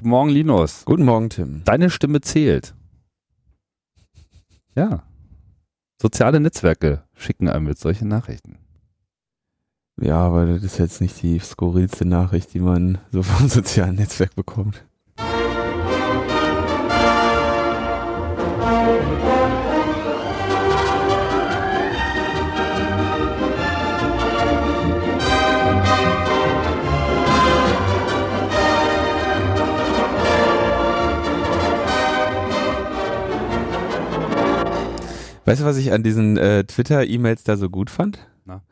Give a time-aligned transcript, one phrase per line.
[0.00, 0.84] Guten Morgen, Linus.
[0.84, 1.62] Guten Morgen, Tim.
[1.64, 2.72] Deine Stimme zählt.
[4.76, 5.02] Ja.
[6.00, 8.58] Soziale Netzwerke schicken einem mit solchen Nachrichten.
[10.00, 14.36] Ja, aber das ist jetzt nicht die skurrilste Nachricht, die man so vom sozialen Netzwerk
[14.36, 14.86] bekommt.
[35.48, 38.18] Weißt du, was ich an diesen äh, Twitter-E-Mails da so gut fand?
[38.44, 38.62] Na?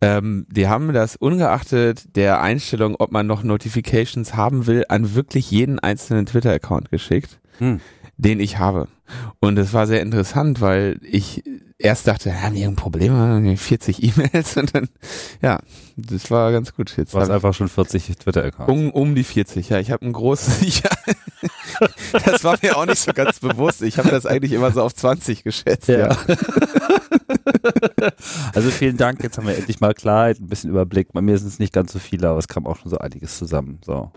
[0.00, 5.50] Ähm, die haben das ungeachtet der Einstellung, ob man noch Notifications haben will, an wirklich
[5.50, 7.80] jeden einzelnen Twitter-Account geschickt, Hm.
[8.16, 8.88] den ich habe.
[9.40, 11.42] Und es war sehr interessant, weil ich
[11.78, 14.88] erst dachte, haben die ein Problem, haben die 40 E-Mails und dann,
[15.42, 15.58] ja,
[15.96, 16.96] das war ganz gut.
[16.96, 18.72] Jetzt Du hast einfach schon 40 Twitter-Accounts.
[18.72, 19.80] um, um die 40, ja.
[19.80, 20.90] Ich habe ein großes, ja,
[22.24, 23.82] das war mir auch nicht so ganz bewusst.
[23.82, 26.08] Ich habe das eigentlich immer so auf 20 geschätzt, ja.
[28.54, 29.22] also vielen Dank.
[29.22, 31.12] Jetzt haben wir endlich mal Klarheit, ein bisschen Überblick.
[31.12, 33.38] Bei mir sind es nicht ganz so viele, aber es kam auch schon so einiges
[33.38, 33.80] zusammen.
[33.84, 34.10] So.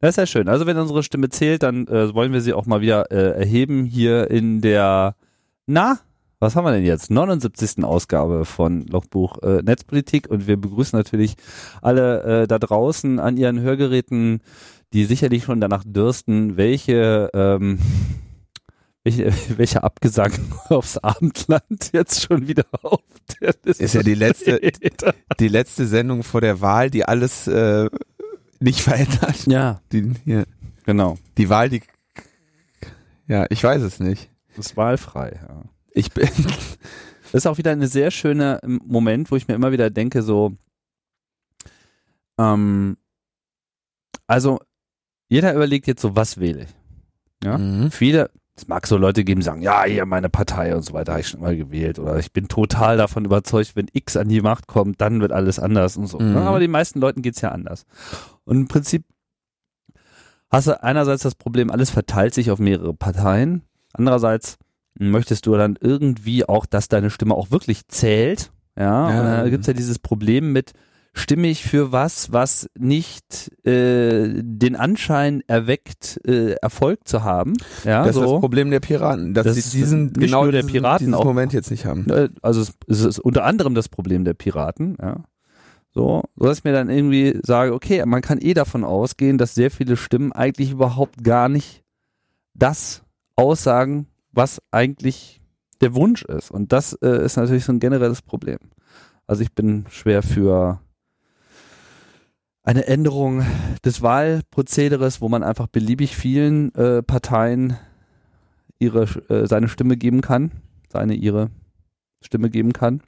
[0.00, 0.48] Das ist ja schön.
[0.48, 3.84] Also wenn unsere Stimme zählt, dann äh, wollen wir sie auch mal wieder äh, erheben
[3.84, 5.16] hier in der,
[5.66, 5.98] na,
[6.40, 7.10] was haben wir denn jetzt?
[7.10, 7.84] 79.
[7.84, 11.36] Ausgabe von Logbuch äh, Netzpolitik und wir begrüßen natürlich
[11.80, 14.40] alle äh, da draußen an ihren Hörgeräten,
[14.94, 17.78] die sicherlich schon danach dürsten, welche ähm,
[19.04, 20.32] welche, welcher Abgesang
[20.68, 23.00] aufs Abendland jetzt schon wieder auf
[23.40, 25.04] der Liste Ist ja die letzte, steht.
[25.38, 27.88] die letzte Sendung vor der Wahl, die alles äh,
[28.60, 29.46] nicht verändert.
[29.46, 30.46] Ja, Die, hier,
[30.84, 31.18] genau.
[31.36, 31.82] die Wahl, die,
[33.26, 34.30] ja, ich weiß es nicht.
[34.56, 35.40] Das ist wahlfrei.
[35.42, 35.62] Ja.
[35.92, 36.28] Ich bin,
[37.24, 40.22] Das ist auch wieder ein sehr schöner ähm, Moment, wo ich mir immer wieder denke,
[40.22, 40.56] so,
[42.38, 42.96] ähm,
[44.26, 44.60] also
[45.34, 46.68] jeder überlegt jetzt so, was wähle ich?
[47.42, 47.58] Ja?
[47.58, 47.90] Mhm.
[47.90, 51.12] Viele, es mag so Leute geben, die sagen, ja, hier meine Partei und so weiter,
[51.12, 54.40] habe ich schon mal gewählt oder ich bin total davon überzeugt, wenn X an die
[54.40, 56.20] Macht kommt, dann wird alles anders und so.
[56.20, 56.36] Mhm.
[56.36, 57.84] Aber den meisten Leuten geht's ja anders.
[58.44, 59.04] Und im Prinzip
[60.50, 63.62] hast du einerseits das Problem, alles verteilt sich auf mehrere Parteien.
[63.92, 64.56] Andererseits
[64.96, 68.52] möchtest du dann irgendwie auch, dass deine Stimme auch wirklich zählt.
[68.78, 69.20] Ja, Ja.
[69.20, 70.72] und da gibt's ja dieses Problem mit,
[71.16, 77.54] stimme ich für was, was nicht äh, den Anschein erweckt, äh, Erfolg zu haben.
[77.84, 78.32] Ja, das ist so.
[78.32, 81.24] das Problem der Piraten, dass Das sie ist diesen, genau nur der Piraten, diesen auch-
[81.24, 82.04] Moment jetzt nicht haben.
[82.06, 85.22] Ne, Also es, es ist unter anderem das Problem der Piraten, ja.
[85.92, 89.54] So, so dass ich mir dann irgendwie sage, okay, man kann eh davon ausgehen, dass
[89.54, 91.84] sehr viele Stimmen eigentlich überhaupt gar nicht
[92.54, 93.04] das
[93.36, 95.40] aussagen, was eigentlich
[95.80, 96.50] der Wunsch ist.
[96.50, 98.58] Und das äh, ist natürlich so ein generelles Problem.
[99.28, 100.80] Also ich bin schwer für
[102.64, 103.44] eine Änderung
[103.84, 107.76] des Wahlprozederes, wo man einfach beliebig vielen äh, Parteien
[108.78, 110.50] ihre äh, seine Stimme geben kann,
[110.90, 111.50] seine ihre
[112.22, 113.02] Stimme geben kann.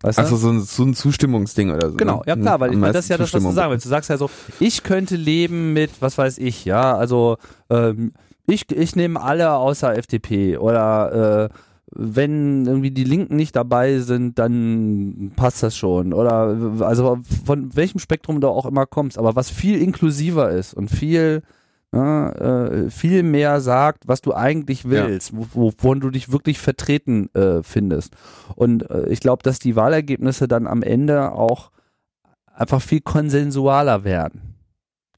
[0.00, 0.22] Weißt du?
[0.22, 1.96] Achso, so ein, so ein Zustimmungsding oder so.
[1.96, 2.22] Genau, ne?
[2.26, 3.84] ja klar, weil ich meine, das ist ja das, was du sagen willst.
[3.84, 7.36] Du sagst ja so, ich könnte leben mit, was weiß ich, ja, also
[7.70, 8.12] ähm,
[8.46, 11.56] ich, ich nehme alle außer FDP oder äh,
[11.94, 16.12] wenn irgendwie die Linken nicht dabei sind, dann passt das schon.
[16.12, 20.90] Oder also von welchem Spektrum du auch immer kommst, aber was viel inklusiver ist und
[20.90, 21.42] viel
[21.94, 27.28] ja, äh, viel mehr sagt, was du eigentlich willst, wo, wovon du dich wirklich vertreten
[27.34, 28.14] äh, findest.
[28.56, 31.70] Und äh, ich glaube, dass die Wahlergebnisse dann am Ende auch
[32.54, 34.51] einfach viel konsensualer werden.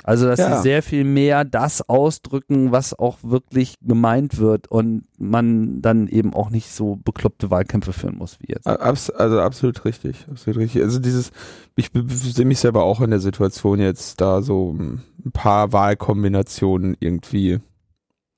[0.07, 0.57] Also, dass Ja.
[0.59, 6.35] sie sehr viel mehr das ausdrücken, was auch wirklich gemeint wird und man dann eben
[6.35, 8.67] auch nicht so bekloppte Wahlkämpfe führen muss wie jetzt.
[8.67, 10.83] Abs also absolut richtig, absolut richtig.
[10.83, 11.33] Also dieses,
[11.75, 17.61] ich sehe mich selber auch in der Situation jetzt da so ein paar Wahlkombinationen irgendwie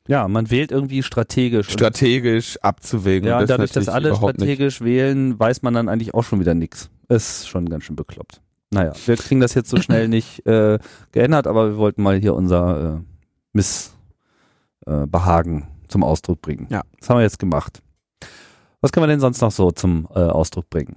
[0.07, 1.69] Ja, man wählt irgendwie strategisch.
[1.69, 3.29] Strategisch abzuwägen.
[3.29, 4.47] ja, Und dadurch, dass alle überhaupt nicht.
[4.53, 6.91] strategisch wählen, weiß man dann eigentlich auch schon wieder nichts.
[7.09, 8.41] Ist schon ganz schön bekloppt.
[8.77, 10.79] Naja, wir kriegen das jetzt so schnell nicht äh,
[11.13, 13.01] geändert, aber wir wollten mal hier unser äh,
[13.53, 16.67] Missbehagen äh, zum Ausdruck bringen.
[16.71, 16.83] Ja.
[17.01, 17.83] Das haben wir jetzt gemacht.
[18.81, 20.97] Was kann man denn sonst noch so zum äh, Ausdruck bringen?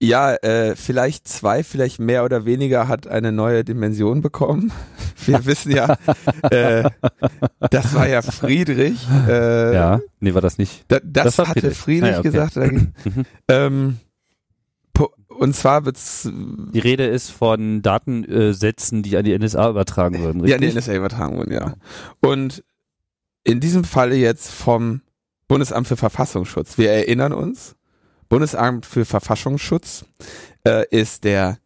[0.00, 4.70] Ja, äh, vielleicht zwei, vielleicht mehr oder weniger hat eine neue Dimension bekommen.
[5.26, 5.96] Wir wissen ja,
[6.50, 6.88] äh,
[7.70, 9.04] das war ja Friedrich.
[9.26, 10.84] Äh, ja, nee, war das nicht.
[10.86, 11.78] Da, das, Das hatte Friedrich.
[11.78, 12.30] Friedrich Ah ja, okay.
[12.30, 12.56] gesagt.
[13.04, 13.24] Mhm.
[13.48, 13.96] ähm,
[15.38, 20.56] und zwar wird's Die Rede ist von Datensätzen, die an die NSA übertragen würden, ja,
[20.56, 20.72] richtig?
[20.72, 21.74] die NSA übertragen wurden, ja.
[22.20, 22.64] Und
[23.44, 25.00] in diesem Falle jetzt vom
[25.46, 26.76] Bundesamt für Verfassungsschutz.
[26.76, 27.76] Wir erinnern uns,
[28.28, 30.04] Bundesamt für Verfassungsschutz
[30.66, 31.58] äh, ist der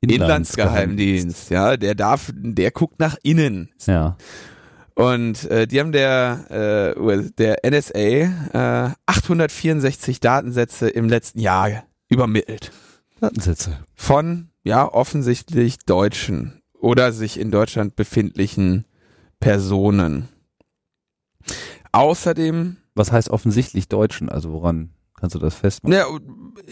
[0.00, 3.70] Inlandsgeheimdienst, ja, der darf, der guckt nach innen.
[3.86, 4.16] Ja.
[4.94, 12.72] Und äh, die haben der, äh, der NSA äh, 864 Datensätze im letzten Jahr übermittelt.
[13.20, 13.78] Datensätze.
[13.94, 18.84] Von, ja, offensichtlich Deutschen oder sich in Deutschland befindlichen
[19.40, 20.28] Personen.
[21.92, 22.76] Außerdem.
[22.94, 24.28] Was heißt offensichtlich Deutschen?
[24.28, 25.96] Also woran kannst du das festmachen?
[25.96, 26.04] Ne,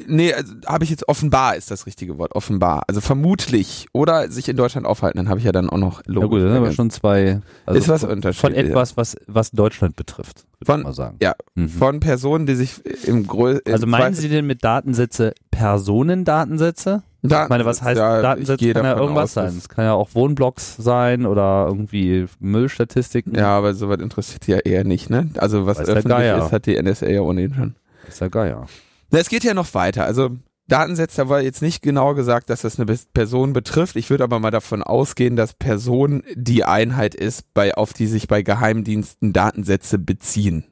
[0.07, 2.83] nee, also habe ich jetzt offenbar ist das richtige Wort, offenbar.
[2.87, 6.21] Also vermutlich oder sich in Deutschland aufhalten, dann habe ich ja dann auch noch Logo.
[6.21, 7.41] Ja gut, dann haben wir schon zwei.
[7.67, 8.41] Also ist was Unterschied.
[8.41, 11.17] Von etwas, was was Deutschland betrifft, von, mal sagen.
[11.23, 11.69] Ja, mhm.
[11.69, 13.73] von Personen, die sich im größten.
[13.73, 17.03] Also meinen Sie denn mit Datensätze Personendatensätze?
[17.23, 18.73] Da, ich meine, was heißt ja, Datensätze?
[18.73, 19.59] Kann ja irgendwas aus, sein.
[19.59, 23.35] Es kann ja auch Wohnblocks sein oder irgendwie Müllstatistiken.
[23.35, 25.29] Ja, aber soweit interessiert ja eher nicht, ne?
[25.37, 27.75] Also was öffentlich ist, hat die NSA ja ohnehin schon.
[28.09, 28.67] Ist ja Geier.
[29.11, 30.05] Na, es geht ja noch weiter.
[30.05, 30.37] Also
[30.69, 33.97] Datensätze, da war jetzt nicht genau gesagt, dass das eine Person betrifft.
[33.97, 38.29] Ich würde aber mal davon ausgehen, dass Person die Einheit ist, bei, auf die sich
[38.29, 40.65] bei Geheimdiensten Datensätze beziehen.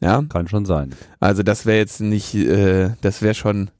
[0.00, 0.22] Ja?
[0.28, 0.94] Kann schon sein.
[1.20, 3.70] Also das wäre jetzt nicht, äh, das wäre schon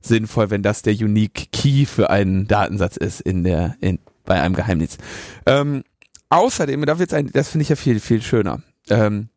[0.00, 4.54] sinnvoll, wenn das der Unique Key für einen Datensatz ist in der, in, bei einem
[4.54, 4.98] Geheimdienst.
[5.46, 5.84] Ähm,
[6.28, 8.62] außerdem, da wird's ein, das finde ich ja viel, viel schöner.
[8.90, 9.28] Ähm,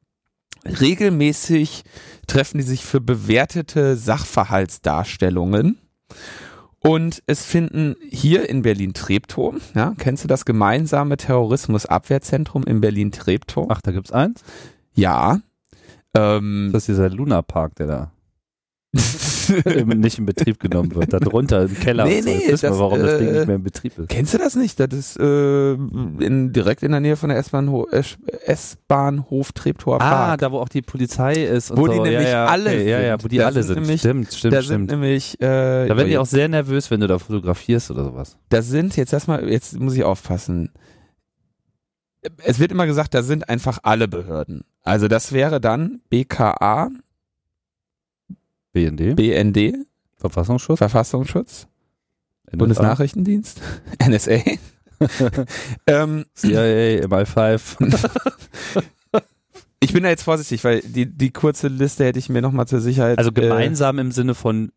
[0.66, 1.84] regelmäßig
[2.28, 5.78] treffen die sich für bewertete Sachverhaltsdarstellungen.
[6.80, 13.68] Und es finden hier in Berlin-Treptow, ja, kennst du das gemeinsame Terrorismusabwehrzentrum in Berlin-Treptow?
[13.70, 14.44] Ach, da gibt's eins?
[14.94, 15.40] Ja.
[16.16, 18.12] Ähm, das ist dieser Luna Park, der da
[19.95, 21.13] nicht in Betrieb genommen wird.
[21.13, 22.06] Da drunter im Keller.
[22.06, 24.09] Nee, nee, das, wir, warum äh, das Ding nicht mehr in Betrieb ist.
[24.09, 24.80] Kennst du das nicht?
[24.80, 30.30] Das ist äh, in, direkt in der Nähe von der S-Bahnhof Treptower ah, Park.
[30.30, 31.94] Ah, da wo auch die Polizei ist und wo so.
[31.94, 33.81] die nämlich ja, ja, alle okay, ja, ja, wo die da alle sind.
[33.81, 34.89] Nämlich, stimmt, stimmt, da stimmt.
[34.89, 38.38] Sind nämlich, äh, da werden die auch sehr nervös, wenn du da fotografierst oder sowas.
[38.50, 40.71] Da sind jetzt erstmal, jetzt muss ich aufpassen.
[42.44, 44.63] Es wird immer gesagt, da sind einfach alle Behörden.
[44.83, 46.89] Also das wäre dann BKA,
[48.75, 49.16] BND.
[49.16, 49.74] BND.
[50.18, 50.77] Verfassungsschutz.
[50.80, 51.68] Verfassungsschutz.
[52.48, 52.57] NSA.
[52.57, 53.62] Bundesnachrichtendienst.
[54.06, 54.39] NSA.
[55.88, 58.04] ähm, CIA, MI5.
[59.80, 62.81] ich bin da jetzt vorsichtig, weil die, die kurze Liste hätte ich mir nochmal zur
[62.81, 63.18] Sicherheit.
[63.18, 64.74] Also gemeinsam äh, im Sinne von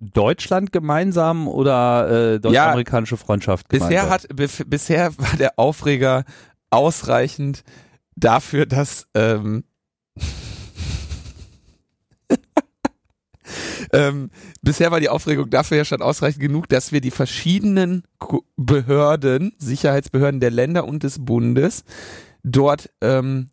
[0.00, 3.88] Deutschland gemeinsam oder äh, deutsch-amerikanische ja, Freundschaft gemeinsam?
[3.88, 6.24] Bisher, hat, bisher war der Aufreger
[6.70, 7.62] ausreichend
[8.16, 9.64] dafür, dass ähm,
[13.92, 14.30] ähm,
[14.62, 18.04] bisher war die Aufregung dafür ja schon ausreichend genug, dass wir die verschiedenen
[18.56, 21.84] Behörden, Sicherheitsbehörden der Länder und des Bundes
[22.42, 23.48] dort ähm,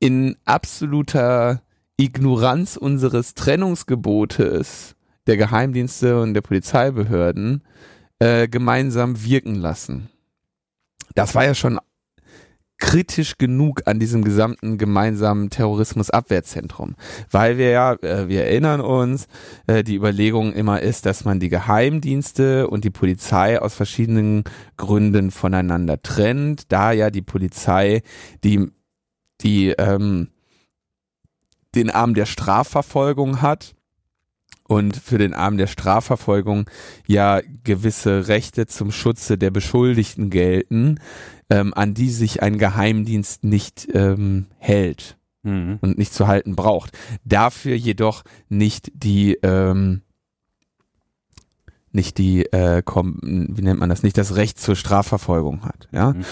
[0.00, 1.62] in absoluter
[1.96, 4.96] Ignoranz unseres Trennungsgebotes
[5.26, 7.62] der Geheimdienste und der Polizeibehörden
[8.18, 10.10] äh, gemeinsam wirken lassen.
[11.14, 11.78] Das war ja schon
[12.84, 16.96] kritisch genug an diesem gesamten gemeinsamen Terrorismusabwehrzentrum,
[17.30, 19.26] weil wir ja, äh, wir erinnern uns,
[19.66, 24.44] äh, die Überlegung immer ist, dass man die Geheimdienste und die Polizei aus verschiedenen
[24.76, 28.02] Gründen voneinander trennt, da ja die Polizei
[28.44, 28.68] die
[29.40, 30.28] die ähm,
[31.74, 33.74] den Arm der Strafverfolgung hat
[34.66, 36.68] und für den Arm der Strafverfolgung
[37.06, 41.00] ja gewisse Rechte zum Schutze der Beschuldigten gelten,
[41.50, 45.78] ähm, an die sich ein Geheimdienst nicht ähm, hält mhm.
[45.80, 46.92] und nicht zu halten braucht.
[47.24, 50.02] Dafür jedoch nicht die ähm,
[51.92, 56.12] nicht die äh, kom wie nennt man das nicht das Recht zur Strafverfolgung hat ja
[56.12, 56.24] mhm.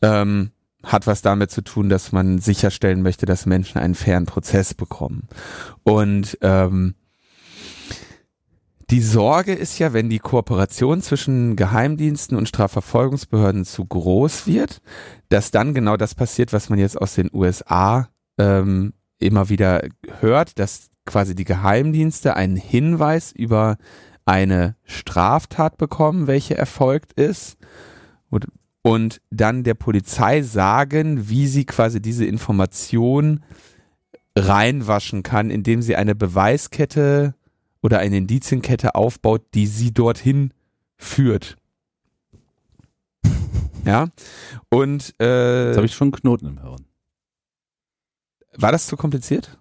[0.00, 0.50] ähm,
[0.82, 5.28] hat was damit zu tun dass man sicherstellen möchte dass Menschen einen fairen Prozess bekommen
[5.82, 6.94] und ähm,
[8.90, 14.82] die Sorge ist ja, wenn die Kooperation zwischen Geheimdiensten und Strafverfolgungsbehörden zu groß wird,
[15.28, 19.82] dass dann genau das passiert, was man jetzt aus den USA ähm, immer wieder
[20.20, 23.76] hört, dass quasi die Geheimdienste einen Hinweis über
[24.24, 27.58] eine Straftat bekommen, welche erfolgt ist.
[28.28, 28.46] Und,
[28.82, 33.40] und dann der Polizei sagen, wie sie quasi diese Information
[34.36, 37.34] reinwaschen kann, indem sie eine Beweiskette
[37.82, 40.52] oder eine Indizienkette aufbaut, die sie dorthin
[40.96, 41.56] führt.
[43.84, 44.08] ja.
[44.68, 46.86] Und äh, Jetzt habe ich schon einen Knoten im Hirn.
[48.56, 49.58] War das zu kompliziert?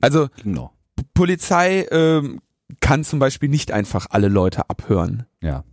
[0.00, 0.72] Also genau.
[1.14, 2.40] Polizei ähm,
[2.80, 5.26] kann zum Beispiel nicht einfach alle Leute abhören.
[5.40, 5.64] Ja.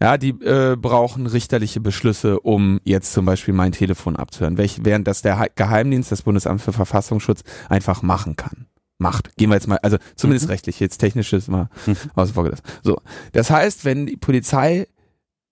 [0.00, 5.06] Ja, die äh, brauchen richterliche Beschlüsse, um jetzt zum Beispiel mein Telefon abzuhören, welch, während
[5.06, 8.66] das der Geheimdienst, das Bundesamt für Verfassungsschutz einfach machen kann
[9.04, 9.36] macht.
[9.36, 10.50] Gehen wir jetzt mal, also zumindest Mhm.
[10.52, 11.96] rechtlich, jetzt technisches mal Mhm.
[12.16, 12.64] außen vor gelassen.
[12.82, 13.00] So,
[13.32, 14.88] das heißt, wenn die Polizei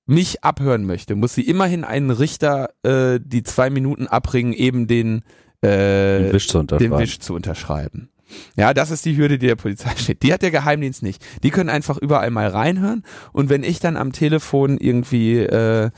[0.07, 5.23] mich abhören möchte, muss sie immerhin einen Richter äh, die zwei Minuten abbringen, eben den,
[5.63, 6.99] äh, Den Wisch zu den unterschreiben.
[6.99, 8.09] Wisch zu unterschreiben.
[8.57, 10.23] Ja, das ist die Hürde, die der Polizei steht.
[10.23, 11.23] Die hat der Geheimdienst nicht.
[11.43, 15.91] Die können einfach überall mal reinhören und wenn ich dann am Telefon irgendwie äh,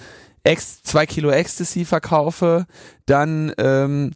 [0.42, 2.66] Ex zwei Kilo Ecstasy verkaufe,
[3.06, 4.11] dann ähm,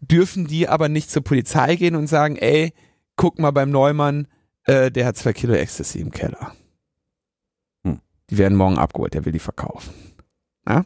[0.00, 2.72] dürfen die aber nicht zur Polizei gehen und sagen, ey,
[3.16, 4.26] guck mal beim Neumann,
[4.64, 6.54] äh, der hat zwei Kilo Ecstasy im Keller.
[7.84, 8.00] Hm.
[8.30, 9.92] Die werden morgen abgeholt, der will die verkaufen.
[10.66, 10.84] Ja?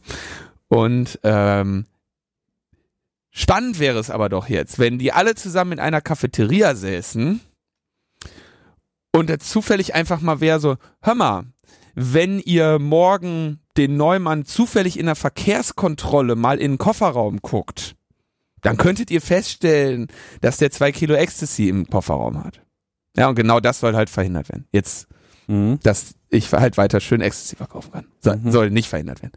[0.68, 1.86] Und ähm,
[3.30, 7.40] spannend wäre es aber doch jetzt, wenn die alle zusammen in einer Cafeteria säßen
[9.12, 11.44] und da zufällig einfach mal wäre so, hör mal,
[11.94, 17.94] wenn ihr morgen den Neumann zufällig in der Verkehrskontrolle mal in den Kofferraum guckt,
[18.64, 20.08] dann könntet ihr feststellen,
[20.40, 22.60] dass der zwei Kilo Ecstasy im Kofferraum hat.
[23.16, 24.66] Ja, und genau das soll halt verhindert werden.
[24.72, 25.06] Jetzt,
[25.46, 25.78] Mhm.
[25.82, 28.06] dass ich halt weiter schön Ecstasy verkaufen kann.
[28.20, 28.50] Soll, Mhm.
[28.50, 29.32] soll nicht verhindert werden.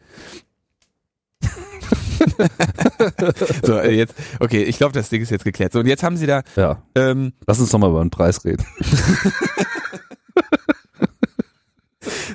[3.63, 5.73] so, äh, jetzt, okay, ich glaube, das Ding ist jetzt geklärt.
[5.73, 8.43] So, und jetzt haben sie da, Ja, ähm, lass uns doch mal über den Preis
[8.45, 8.65] reden.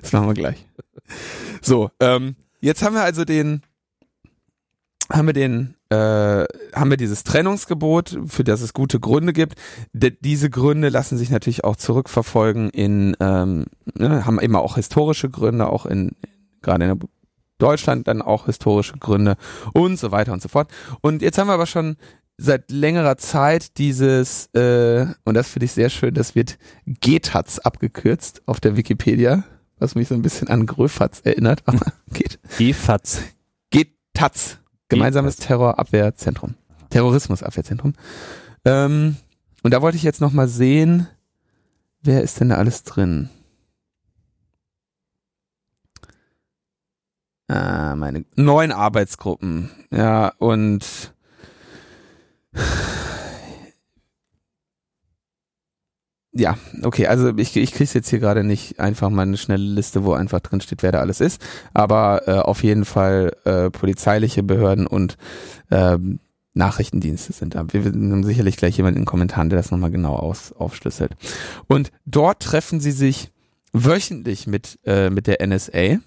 [0.02, 0.66] Das machen wir gleich.
[1.62, 3.62] So, ähm, jetzt haben wir also den,
[5.10, 9.56] haben wir den, haben wir dieses Trennungsgebot, für das es gute Gründe gibt.
[9.92, 15.30] D diese Gründe lassen sich natürlich auch zurückverfolgen in, ähm, ne, haben immer auch historische
[15.30, 16.12] Gründe, auch in,
[16.62, 17.00] gerade in
[17.58, 19.36] Deutschland dann auch historische Gründe
[19.72, 20.70] und so weiter und so fort.
[21.00, 21.96] Und jetzt haben wir aber schon
[22.36, 28.42] seit längerer Zeit dieses, äh, und das finde ich sehr schön, das wird GTAZ abgekürzt
[28.46, 29.44] auf der Wikipedia,
[29.78, 32.38] was mich so ein bisschen an Gröfatz erinnert, aber geht.
[33.70, 34.58] GTAZ,
[34.92, 36.54] gemeinsames Terrorabwehrzentrum,
[36.90, 37.94] Terrorismusabwehrzentrum.
[38.64, 39.16] Ähm,
[39.62, 41.08] und da wollte ich jetzt noch mal sehen,
[42.02, 43.30] wer ist denn da alles drin?
[47.48, 51.12] Ah, meine neun Arbeitsgruppen, ja, und
[56.34, 60.04] ja, okay, also ich, ich krieg's jetzt hier gerade nicht einfach mal eine schnelle Liste,
[60.04, 61.42] wo einfach drin steht, wer da alles ist,
[61.74, 65.18] aber äh, auf jeden Fall äh, polizeiliche Behörden und
[65.70, 66.20] ähm,
[66.54, 67.66] Nachrichtendienste sind da.
[67.72, 71.12] Wir wir haben sicherlich gleich jemanden in den Kommentaren, der das nochmal genau aus, aufschlüsselt.
[71.66, 73.30] Und dort treffen sie sich
[73.72, 75.98] wöchentlich mit, äh, mit der NSA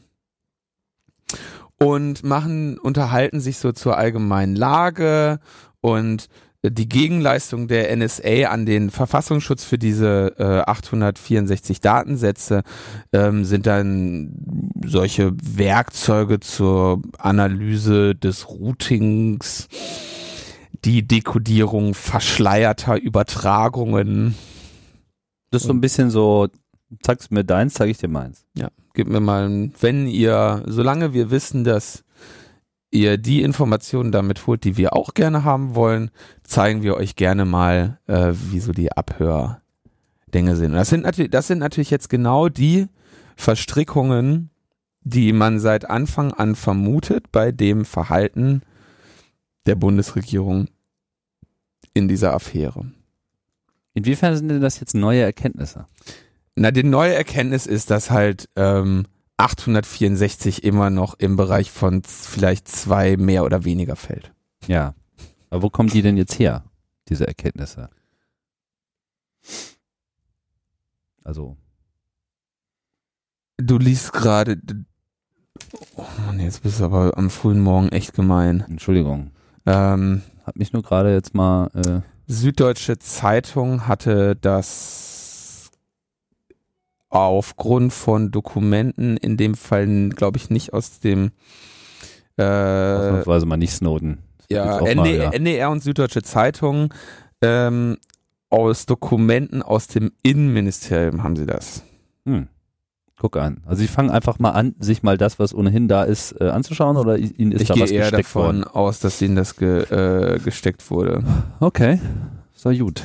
[1.80, 5.40] und machen, unterhalten sich so zur allgemeinen Lage
[5.82, 6.30] und
[6.72, 12.64] die Gegenleistung der NSA an den Verfassungsschutz für diese äh, 864 Datensätze
[13.12, 14.34] ähm, sind dann
[14.86, 19.68] solche Werkzeuge zur Analyse des Routings,
[20.84, 24.36] die Dekodierung verschleierter Übertragungen.
[25.52, 26.48] Das ist so ein bisschen so,
[27.02, 28.46] zeigst mir deins, zeig ich dir meins.
[28.56, 32.05] Ja, gib mir mal, wenn ihr, solange wir wissen, dass
[32.92, 36.12] ihr die Informationen damit holt, die wir auch gerne haben wollen,
[36.44, 40.72] zeigen wir euch gerne mal, äh, wie so die Abhördinge sind.
[40.72, 42.88] Und das sind natürlich, das sind natürlich jetzt genau die
[43.36, 44.50] Verstrickungen,
[45.02, 48.62] die man seit Anfang an vermutet bei dem Verhalten
[49.66, 50.68] der Bundesregierung
[51.94, 52.86] in dieser Affäre.
[53.94, 55.88] Inwiefern sind denn das jetzt neue Erkenntnisse?
[56.56, 59.06] Na, die neue Erkenntnis ist, dass halt ähm,
[59.38, 64.32] 864 immer noch im Bereich von vielleicht zwei mehr oder weniger fällt.
[64.68, 64.96] Ja.
[65.50, 66.64] Aber wo kommen die denn jetzt her,
[67.10, 67.90] diese Erkenntnisse?
[71.24, 71.58] Also,
[73.58, 74.60] Du liest gerade.
[75.96, 78.66] Oh Mann, jetzt bist du aber am frühen Morgen echt gemein.
[78.68, 79.32] Entschuldigung.
[79.66, 85.15] Ähm, Hat mich nur gerade jetzt mal, äh, Süddeutsche Zeitung hatte das
[87.24, 91.32] aufgrund von Dokumenten, in dem Fall glaube ich nicht aus dem
[92.38, 94.20] äh, ausnahmsweise mal nicht Snowden.
[94.50, 95.30] Ja, auch mal, ND, ja.
[95.32, 96.94] NDR und Süddeutsche Zeitung
[97.42, 97.98] ähm,
[98.50, 101.84] aus Dokumenten aus dem Innenministerium haben sie das.
[102.26, 102.48] Hm.
[103.18, 103.62] Guck an.
[103.66, 106.98] Also sie fangen einfach mal an, sich mal das, was ohnehin da ist, äh, anzuschauen
[106.98, 108.64] oder ihnen ist ich da gehe was eher gesteckt davon worden?
[108.66, 111.24] aus, dass ihnen das ge, äh, gesteckt wurde.
[111.62, 112.00] Okay,
[112.54, 113.04] so gut.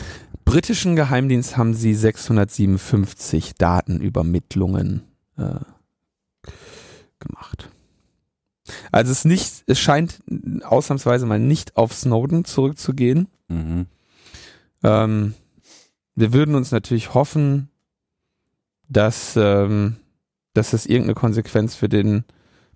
[0.51, 5.03] Britischen Geheimdienst haben sie 657 Datenübermittlungen
[5.37, 5.61] äh,
[7.21, 7.71] gemacht.
[8.91, 10.21] Also es nicht, es scheint
[10.65, 13.29] ausnahmsweise mal nicht auf Snowden zurückzugehen.
[13.47, 13.87] Mhm.
[14.83, 15.35] Ähm,
[16.17, 17.69] wir würden uns natürlich hoffen,
[18.89, 19.99] dass, ähm,
[20.55, 22.25] dass es irgendeine Konsequenz für den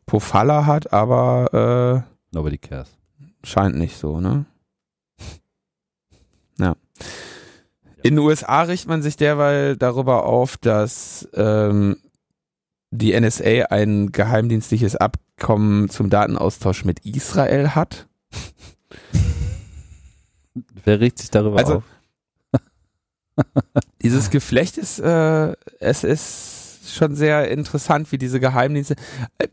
[0.07, 2.97] Pofalla hat, aber Nobody cares.
[3.21, 4.45] äh, scheint nicht so, ne?
[6.61, 6.77] Ja.
[8.05, 11.97] In den USA richtet man sich derweil darüber auf, dass ähm,
[12.91, 18.07] die NSA ein geheimdienstliches Abkommen zum Datenaustausch mit Israel hat.
[20.85, 21.85] Wer regt sich darüber Also, auf?
[24.03, 28.97] Dieses Geflecht ist, äh, es ist schon sehr interessant, wie diese Geheimdienste
[29.39, 29.49] äh,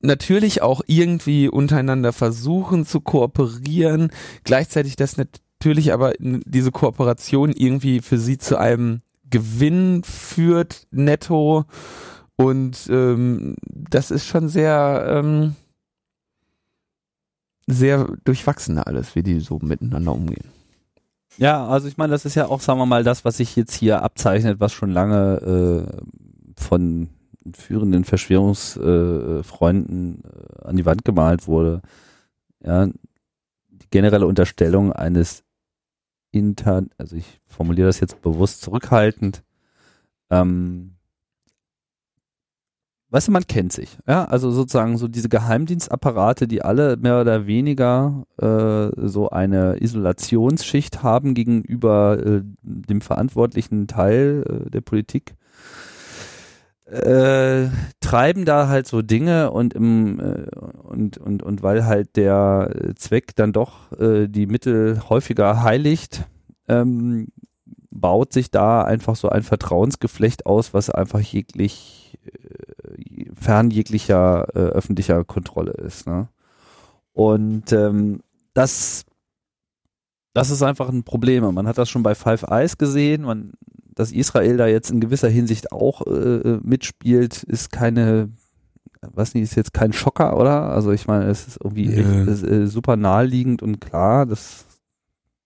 [0.00, 4.10] natürlich auch irgendwie untereinander versuchen zu kooperieren,
[4.42, 5.16] gleichzeitig das
[5.64, 11.64] natürlich aber diese Kooperation irgendwie für sie zu einem Gewinn führt, netto.
[12.36, 15.56] Und ähm, das ist schon sehr, ähm,
[17.66, 20.50] sehr durchwachsene alles, wie die so miteinander umgehen.
[21.38, 23.74] Ja, also ich meine, das ist ja auch, sagen wir mal, das, was sich jetzt
[23.74, 25.86] hier abzeichnet, was schon lange äh,
[26.60, 27.08] von
[27.56, 31.80] führenden Verschwörungsfreunden äh, an die Wand gemalt wurde.
[32.62, 35.43] Ja, die generelle Unterstellung eines
[36.34, 39.42] inter, also ich formuliere das jetzt bewusst zurückhaltend,
[40.30, 40.96] ähm,
[43.10, 47.46] weißt du, man kennt sich, ja, also sozusagen so diese Geheimdienstapparate, die alle mehr oder
[47.46, 55.36] weniger äh, so eine Isolationsschicht haben gegenüber äh, dem verantwortlichen Teil äh, der Politik,
[56.94, 57.68] äh,
[58.00, 60.46] treiben da halt so Dinge und im äh,
[60.82, 66.24] und und und weil halt der Zweck dann doch äh, die Mittel häufiger heiligt,
[66.68, 67.28] ähm,
[67.90, 74.58] baut sich da einfach so ein Vertrauensgeflecht aus, was einfach jeglich äh, fern jeglicher äh,
[74.58, 76.06] öffentlicher Kontrolle ist.
[76.06, 76.28] Ne?
[77.12, 78.20] Und ähm,
[78.54, 79.04] das
[80.34, 81.54] das ist einfach ein Problem.
[81.54, 83.22] Man hat das schon bei Five Eyes gesehen.
[83.22, 83.52] Man,
[83.94, 88.30] dass Israel da jetzt in gewisser Hinsicht auch äh, mitspielt, ist keine,
[89.00, 90.70] was nicht, ist jetzt kein Schocker, oder?
[90.70, 92.22] Also ich meine, es ist irgendwie Nö.
[92.22, 94.26] echt, ist, äh, super naheliegend und klar.
[94.26, 94.64] Das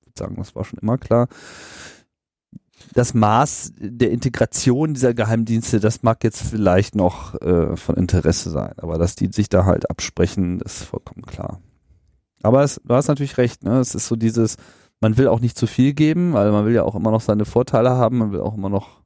[0.04, 1.28] würde sagen, das war schon immer klar.
[2.94, 8.72] Das Maß der Integration dieser Geheimdienste, das mag jetzt vielleicht noch äh, von Interesse sein,
[8.78, 11.60] aber dass die sich da halt absprechen, ist vollkommen klar.
[12.42, 13.80] Aber es, du hast natürlich recht, ne?
[13.80, 14.56] Es ist so dieses,
[15.00, 17.44] man will auch nicht zu viel geben, weil man will ja auch immer noch seine
[17.44, 19.02] Vorteile haben, man will auch immer noch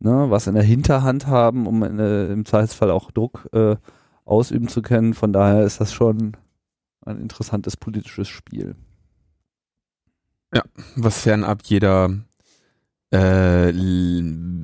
[0.00, 3.76] ne, was in der Hinterhand haben, um in, äh, im Zweifelsfall auch Druck äh,
[4.24, 5.14] ausüben zu können.
[5.14, 6.36] Von daher ist das schon
[7.04, 8.76] ein interessantes politisches Spiel.
[10.96, 12.10] was fernab jeder
[13.12, 13.70] äh,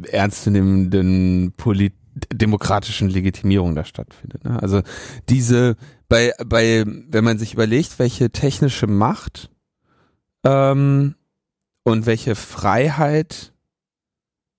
[0.07, 1.95] ernstzunehmenden polit
[2.33, 4.45] demokratischen Legitimierung da stattfindet.
[4.45, 4.61] Ne?
[4.61, 4.83] Also
[5.29, 5.77] diese
[6.09, 9.51] bei bei wenn man sich überlegt, welche technische Macht
[10.45, 11.15] ähm,
[11.85, 13.53] und welche Freiheit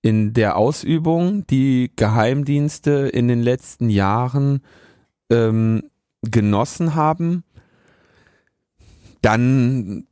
[0.02, 4.62] in der Ausübung die Geheimdienste in den letzten Jahren
[5.30, 5.84] ähm,
[6.22, 7.44] genossen haben,
[9.20, 10.06] dann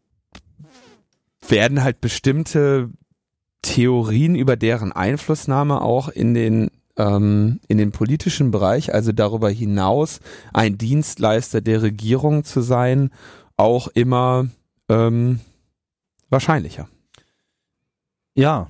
[1.46, 2.90] werden halt bestimmte
[3.62, 10.20] Theorien über deren Einflussnahme auch in den ähm, in den politischen Bereich, also darüber hinaus
[10.52, 13.10] ein Dienstleister der Regierung zu sein,
[13.56, 14.48] auch immer
[14.88, 15.40] ähm,
[16.30, 16.88] wahrscheinlicher.
[18.34, 18.68] Ja.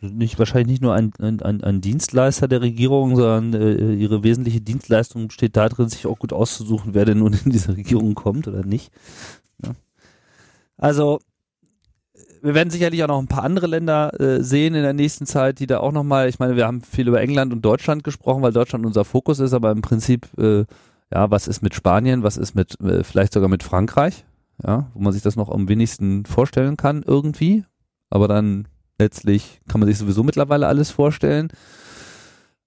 [0.00, 5.28] Nicht, wahrscheinlich nicht nur ein, ein, ein Dienstleister der Regierung, sondern äh, ihre wesentliche Dienstleistung
[5.28, 8.90] besteht darin, sich auch gut auszusuchen, wer denn nun in diese Regierung kommt oder nicht.
[9.64, 9.70] Ja.
[10.76, 11.20] Also
[12.42, 15.60] wir werden sicherlich auch noch ein paar andere Länder äh, sehen in der nächsten Zeit,
[15.60, 18.52] die da auch nochmal, ich meine, wir haben viel über England und Deutschland gesprochen, weil
[18.52, 20.64] Deutschland unser Fokus ist, aber im Prinzip, äh,
[21.12, 24.24] ja, was ist mit Spanien, was ist mit, äh, vielleicht sogar mit Frankreich,
[24.64, 27.64] ja, wo man sich das noch am wenigsten vorstellen kann irgendwie,
[28.10, 31.48] aber dann letztlich kann man sich sowieso mittlerweile alles vorstellen.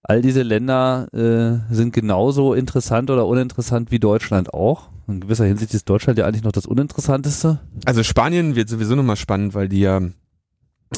[0.03, 4.89] All diese Länder äh, sind genauso interessant oder uninteressant wie Deutschland auch.
[5.07, 7.59] In gewisser Hinsicht ist Deutschland ja eigentlich noch das Uninteressanteste.
[7.85, 10.01] Also Spanien wird sowieso nochmal spannend, weil die ja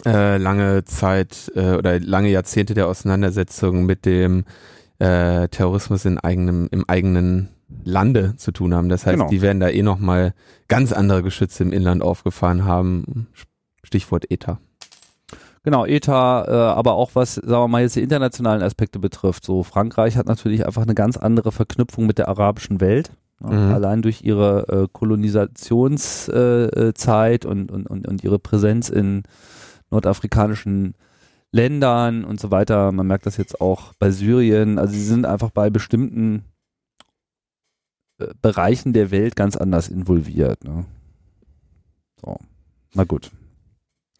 [0.06, 4.44] äh, lange Zeit äh, oder lange Jahrzehnte der Auseinandersetzung mit dem
[5.00, 7.50] äh, Terrorismus in eigenem, im eigenen
[7.84, 8.90] Lande zu tun haben.
[8.90, 9.30] Das heißt, Genau.
[9.30, 10.34] die werden da eh nochmal
[10.68, 13.28] ganz andere Geschütze im Inland aufgefahren haben.
[13.84, 14.60] Stichwort ETA.
[15.64, 19.44] Genau, ETA, äh, aber auch was, sagen wir mal, jetzt die internationalen Aspekte betrifft.
[19.44, 23.12] So, Frankreich hat natürlich einfach eine ganz andere Verknüpfung mit der arabischen Welt.
[23.44, 23.74] Ja, Mhm.
[23.74, 29.24] Allein durch ihre äh, Kolonisationszeit äh, und, und, und, und ihre Präsenz in
[29.92, 30.96] nordafrikanischen
[31.52, 32.92] Ländern und so weiter.
[32.92, 34.78] Man merkt das jetzt auch bei Syrien.
[34.80, 36.44] Also sie sind einfach bei bestimmten
[38.42, 40.64] Bereichen der Welt ganz anders involviert.
[40.64, 40.86] Ne?
[42.22, 42.38] So,
[42.94, 43.32] na gut.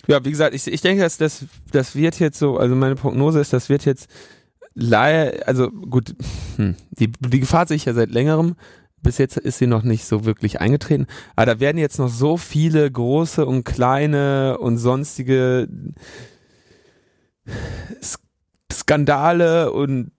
[0.08, 3.40] Ja, wie gesagt, ich, ich denke, dass das, das wird jetzt so, also meine Prognose
[3.40, 4.10] ist, das wird jetzt
[4.74, 6.16] leider, also gut,
[6.56, 8.56] hm, die, die Gefahr sehe ich ja seit längerem,
[9.04, 11.06] Bis jetzt ist sie noch nicht so wirklich eingetreten.
[11.36, 15.68] Aber da werden jetzt noch so viele große und kleine und sonstige
[18.72, 20.12] Skandale und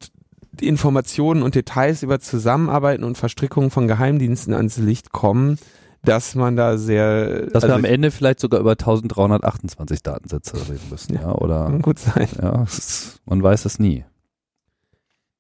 [0.62, 5.58] Informationen und Details über Zusammenarbeiten und Verstrickungen von Geheimdiensten ans Licht kommen,
[6.02, 7.46] dass man da sehr.
[7.46, 11.64] Dass also wir am Ende vielleicht sogar über 1328 Datensätze reden müssen, ja, ja oder?
[11.66, 12.28] Kann gut sein.
[12.40, 14.04] Ja, ist, man weiß es nie.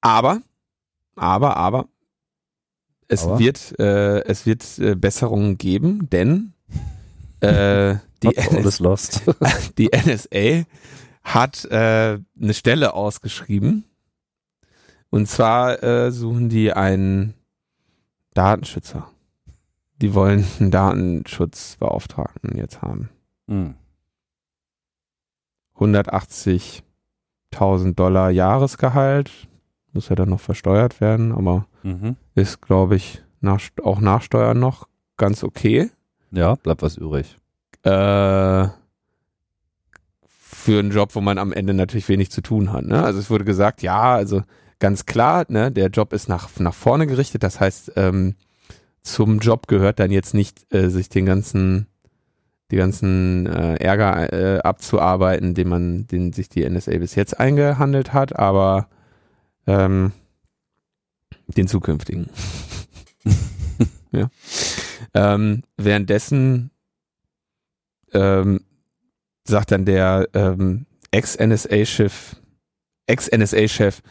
[0.00, 0.40] Aber,
[1.16, 1.86] aber, aber,
[3.08, 3.38] es Aber?
[3.38, 6.52] wird, äh, es wird äh, Besserungen geben, denn
[7.40, 8.78] äh, die, NS
[9.78, 10.64] die NSA
[11.24, 13.84] hat äh, eine Stelle ausgeschrieben.
[15.10, 17.34] Und zwar äh, suchen die einen
[18.34, 19.10] Datenschützer.
[20.00, 23.08] Die wollen einen Datenschutzbeauftragten jetzt haben.
[23.48, 23.74] Hm.
[25.78, 29.30] 180.000 Dollar Jahresgehalt.
[29.92, 32.16] Muss ja dann noch versteuert werden, aber Mhm.
[32.34, 35.90] ist, glaube ich, nach, auch nach Steuern noch ganz okay.
[36.30, 37.36] Ja, bleibt was übrig.
[37.82, 38.68] Äh,
[40.26, 42.84] für einen Job, wo man am Ende natürlich wenig zu tun hat.
[42.84, 43.02] Ne?
[43.02, 44.42] Also es wurde gesagt, ja, also
[44.78, 47.42] ganz klar, ne, der Job ist nach, nach vorne gerichtet.
[47.42, 48.34] Das heißt, ähm,
[49.02, 51.86] zum Job gehört dann jetzt nicht, äh, sich den ganzen,
[52.70, 58.12] die ganzen äh, Ärger äh, abzuarbeiten, den man, den sich die NSA bis jetzt eingehandelt
[58.12, 58.88] hat, aber
[59.66, 60.12] ähm,
[61.46, 62.28] den zukünftigen.
[64.12, 64.28] ja.
[65.14, 66.70] Ähm, währenddessen
[68.12, 68.60] ähm,
[69.44, 72.36] sagt dann der ähm, Ex-NSA-Chef,
[73.06, 74.02] Ex-NSA-Chef,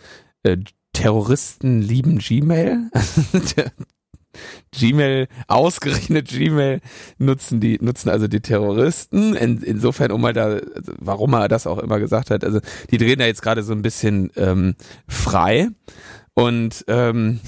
[0.47, 0.57] äh,
[0.93, 2.89] Terroristen lieben Gmail.
[4.71, 6.81] Gmail, ausgerechnet Gmail
[7.17, 9.35] nutzen die, nutzen also die Terroristen.
[9.35, 12.59] In, insofern, um mal da, also warum er das auch immer gesagt hat, also
[12.91, 14.75] die drehen da jetzt gerade so ein bisschen ähm,
[15.07, 15.69] frei
[16.33, 17.39] und ähm,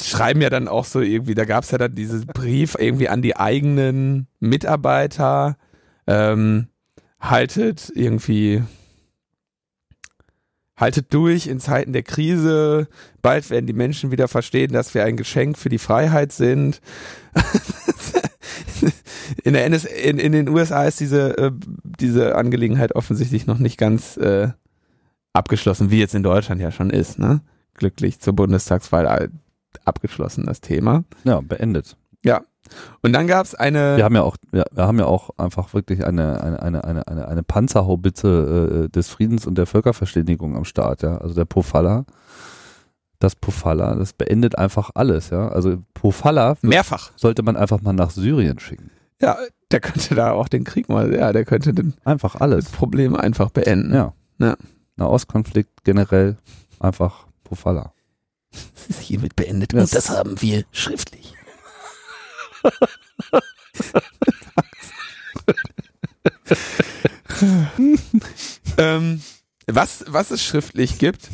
[0.00, 3.22] schreiben ja dann auch so irgendwie, da gab es ja dann dieses Brief irgendwie an
[3.22, 5.56] die eigenen Mitarbeiter,
[6.06, 6.68] ähm,
[7.20, 8.62] haltet irgendwie,
[10.78, 12.88] haltet durch in Zeiten der Krise,
[13.20, 16.80] bald werden die Menschen wieder verstehen, dass wir ein Geschenk für die Freiheit sind.
[19.44, 21.50] in, der NS in, in den USA ist diese, äh,
[21.82, 24.48] diese Angelegenheit offensichtlich noch nicht ganz äh,
[25.32, 27.40] abgeschlossen, wie jetzt in Deutschland ja schon ist, ne?
[27.74, 29.28] Glücklich zur Bundestagswahl äh,
[29.84, 31.04] abgeschlossen, das Thema.
[31.24, 31.96] Ja, beendet.
[32.24, 32.42] Ja.
[33.02, 33.96] Und dann gab es eine.
[33.96, 37.08] Wir haben ja auch, wir, wir haben ja auch einfach wirklich eine, eine, eine, eine,
[37.08, 41.18] eine, eine Panzerhaubitze äh, des Friedens und der Völkerverständigung am Start, ja.
[41.18, 42.04] Also der Pofalla.
[43.20, 45.48] Das Pofalla, das beendet einfach alles, ja.
[45.48, 47.10] Also Pofalla mehrfach.
[47.16, 48.90] sollte man einfach mal nach Syrien schicken.
[49.20, 49.36] Ja,
[49.72, 52.64] der könnte da auch den Krieg mal, ja, der könnte den, Einfach das alles.
[52.66, 53.92] Problem einfach beenden.
[53.92, 54.12] Ja.
[54.38, 54.56] Ja.
[54.96, 56.36] Nahostkonflikt generell
[56.78, 57.92] einfach Pofalla.
[58.50, 59.72] Das ist hiermit beendet.
[59.74, 59.80] Ja.
[59.80, 61.37] Und das haben wir schriftlich.
[68.78, 69.20] Ähm,
[69.66, 71.28] was, was es schriftlich gibt,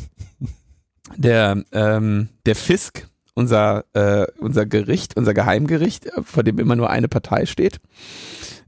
[1.15, 7.07] der, ähm, der Fisk, unser, äh, unser Gericht, unser Geheimgericht, vor dem immer nur eine
[7.07, 7.79] Partei steht,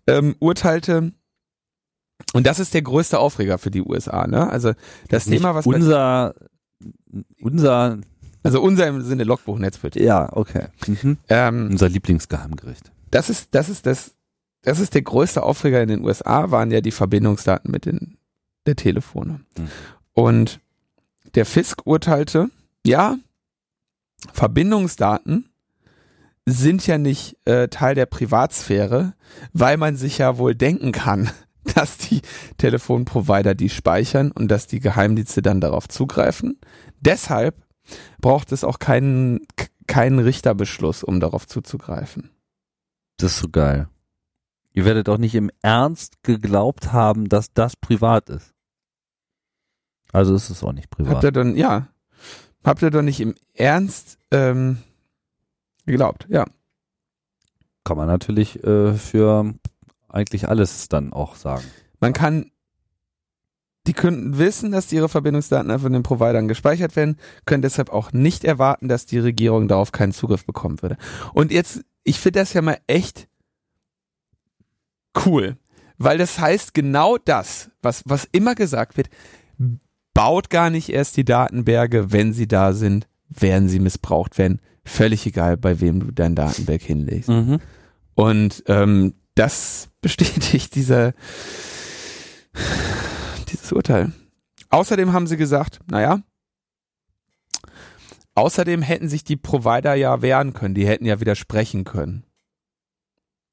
[0.08, 1.14] ähm, urteilte,
[2.34, 4.50] und das ist der größte Aufreger für die USA, ne?
[4.50, 4.74] Also
[5.10, 6.36] das Nicht Thema, was unser,
[7.40, 8.00] unser,
[8.44, 10.02] also unser im Sinne Logbuch Netzpolitik.
[10.02, 10.68] ja, okay.
[10.88, 11.18] Mhm.
[11.30, 12.92] Ähm, Unser Lieblingsgeheimgericht.
[13.12, 14.12] das ist, das ist das,
[14.62, 18.18] das ist der größte Aufreger in den USA, waren ja die Verbindungsdaten mit den,
[18.66, 19.42] der Telefone.
[19.58, 19.68] Mhm.
[20.14, 20.60] Und
[21.36, 22.50] der Fisk urteilte,
[22.86, 23.18] ja,
[24.34, 25.50] Verbindungsdaten
[26.46, 29.14] sind ja nicht äh, Teil der Privatsphäre,
[29.54, 31.30] weil man sich ja wohl denken kann,
[31.76, 32.22] dass die
[32.58, 36.60] Telefonprovider die speichern und dass die Geheimdienste dann darauf zugreifen.
[37.02, 37.67] Deshalb
[38.20, 39.42] braucht es auch keinen,
[39.88, 42.32] keinen Richterbeschluss, um darauf zuzugreifen.
[43.18, 43.88] Das ist so geil.
[44.74, 48.54] Ihr werdet doch nicht im Ernst geglaubt haben, dass das privat ist.
[50.12, 51.16] Also ist es auch nicht privat.
[51.16, 51.88] Habt ihr dann, ja,
[52.64, 54.78] habt ihr doch nicht im Ernst ähm,
[55.86, 56.46] geglaubt, ja.
[57.84, 59.54] Kann man natürlich äh, für
[60.10, 61.66] eigentlich alles dann auch sagen.
[62.00, 62.52] Man kann,
[63.88, 68.44] die Kunden wissen, dass ihre Verbindungsdaten von den Providern gespeichert werden, können deshalb auch nicht
[68.44, 70.98] erwarten, dass die Regierung darauf keinen Zugriff bekommen würde.
[71.34, 73.28] Und jetzt, ich finde das ja mal echt
[75.26, 75.58] cool,
[75.98, 79.10] weil das heißt genau das, was, was immer gesagt wird,
[80.14, 84.60] baut gar nicht erst die Datenberge, wenn sie da sind, werden sie missbraucht werden.
[84.84, 87.30] Völlig egal, bei wem du dein Datenberg hinlegst.
[87.30, 87.60] Mhm.
[88.16, 91.14] Und ähm, das bestätigt dieser,
[93.52, 94.12] dieses Urteil.
[94.70, 96.22] Außerdem haben sie gesagt, naja,
[98.36, 102.24] außerdem hätten sich die Provider ja wehren können, die hätten ja widersprechen können.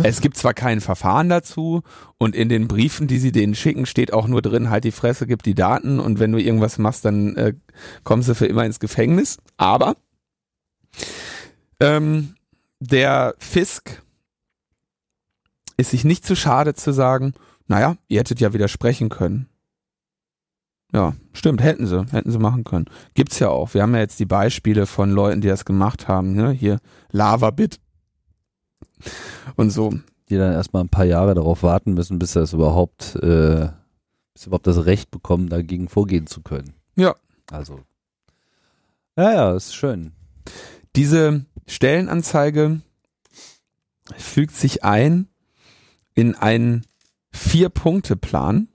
[0.03, 1.83] Es gibt zwar kein Verfahren dazu
[2.17, 5.27] und in den Briefen, die sie denen schicken, steht auch nur drin, halt die Fresse,
[5.27, 7.53] gib die Daten und wenn du irgendwas machst, dann äh,
[8.03, 9.37] kommst du für immer ins Gefängnis.
[9.57, 9.95] Aber
[11.79, 12.35] ähm,
[12.79, 14.01] der Fisk
[15.77, 17.33] ist sich nicht zu schade zu sagen,
[17.67, 19.47] naja, ihr hättet ja widersprechen können.
[20.93, 22.85] Ja, stimmt, hätten sie, hätten sie machen können.
[23.15, 23.73] Gibt's ja auch.
[23.73, 26.51] Wir haben ja jetzt die Beispiele von Leuten, die das gemacht haben, ne?
[26.51, 26.79] Hier
[27.11, 27.79] Lava-Bit
[29.55, 29.93] und so.
[30.29, 33.69] Die dann erstmal ein paar Jahre darauf warten müssen, bis sie das überhaupt, äh,
[34.33, 36.73] bis sie überhaupt das Recht bekommen, dagegen vorgehen zu können.
[36.95, 37.15] Ja.
[37.51, 37.81] Also.
[39.17, 40.13] Ja, ja, ist schön.
[40.95, 42.81] Diese Stellenanzeige
[44.17, 45.27] fügt sich ein
[46.13, 46.85] in einen
[47.35, 48.69] Vier-Punkte-Plan,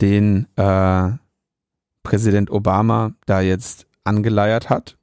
[0.00, 1.10] den äh,
[2.02, 4.96] Präsident Obama da jetzt angeleiert hat.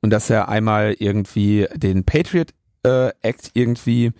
[0.00, 4.12] Und dass er einmal irgendwie den Patriot äh, Act irgendwie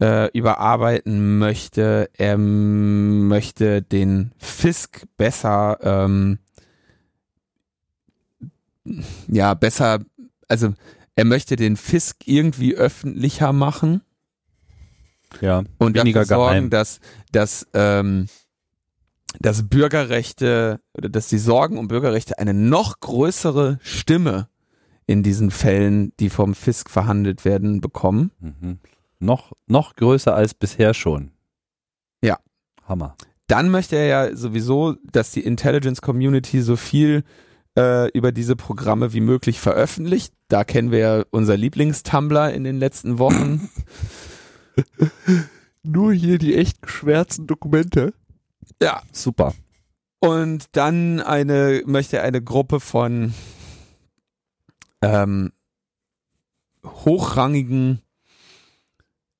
[0.00, 2.10] äh, überarbeiten möchte.
[2.16, 6.38] Er möchte den Fisk besser, ähm,
[9.28, 10.00] ja, besser,
[10.48, 10.74] also
[11.14, 14.02] er möchte den Fisk irgendwie öffentlicher machen.
[15.40, 16.70] Ja, und weniger dafür sorgen, geheim.
[16.70, 17.00] dass,
[17.32, 18.26] dass, ähm,
[19.40, 24.48] dass Bürgerrechte oder dass die Sorgen um Bürgerrechte eine noch größere Stimme
[25.06, 28.32] in diesen Fällen, die vom Fisk verhandelt werden, bekommen.
[28.40, 28.78] Mhm.
[29.18, 31.30] Noch, noch größer als bisher schon.
[32.22, 32.38] Ja.
[32.84, 33.16] Hammer.
[33.46, 37.22] Dann möchte er ja sowieso, dass die Intelligence Community so viel
[37.78, 40.32] äh, über diese Programme wie möglich veröffentlicht.
[40.48, 43.70] Da kennen wir ja unser Lieblingstumblr in den letzten Wochen.
[45.82, 48.14] Nur hier die echt geschwärzten Dokumente.
[48.82, 49.02] Ja.
[49.12, 49.54] Super.
[50.20, 53.34] Und dann eine, möchte eine Gruppe von
[55.02, 55.52] ähm,
[56.84, 58.00] hochrangigen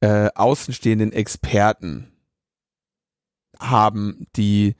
[0.00, 2.12] äh, außenstehenden Experten
[3.58, 4.76] haben, die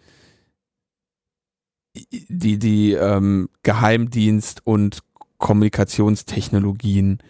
[1.95, 5.03] die die ähm, Geheimdienst und
[5.39, 7.23] Kommunikationstechnologien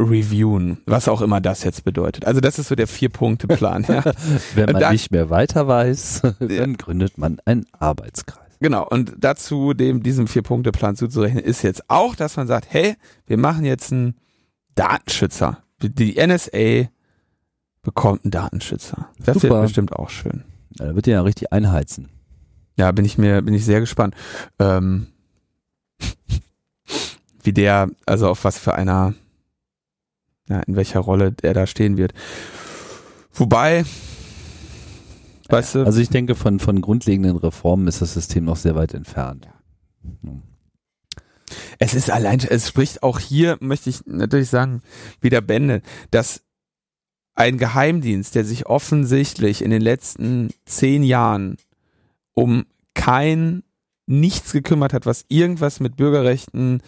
[0.00, 2.24] reviewen, was auch immer das jetzt bedeutet.
[2.24, 3.84] Also das ist so der Vier-Punkte-Plan.
[3.88, 4.04] Ja.
[4.54, 8.44] Wenn man dann- nicht mehr weiter weiß, dann gründet man einen Arbeitskreis.
[8.60, 13.36] Genau, und dazu dem diesem Vier-Punkte-Plan zuzurechnen ist jetzt auch, dass man sagt, hey, wir
[13.38, 14.14] machen jetzt einen
[14.74, 15.58] Datenschützer.
[15.80, 16.88] Die NSA
[17.82, 19.08] bekommt einen Datenschützer.
[19.24, 19.54] Das Super.
[19.54, 20.42] wird bestimmt auch schön.
[20.78, 22.08] Ja, da wird die ja richtig einheizen.
[22.76, 24.14] Ja, bin ich mir, bin ich sehr gespannt.
[24.58, 25.06] Ähm,
[27.42, 29.14] wie der, also auf was für einer,
[30.48, 32.12] ja, in welcher Rolle der da stehen wird.
[33.32, 33.84] Wobei,
[35.48, 38.94] weißt du, Also ich denke, von, von grundlegenden Reformen ist das System noch sehr weit
[38.94, 39.48] entfernt.
[41.78, 44.82] Es ist allein, es spricht auch hier, möchte ich natürlich sagen,
[45.20, 46.42] wieder Bände, dass
[47.34, 51.56] ein Geheimdienst, der sich offensichtlich in den letzten zehn Jahren
[52.34, 53.62] um kein
[54.08, 56.80] nichts gekümmert hat, was irgendwas mit Bürgerrechten,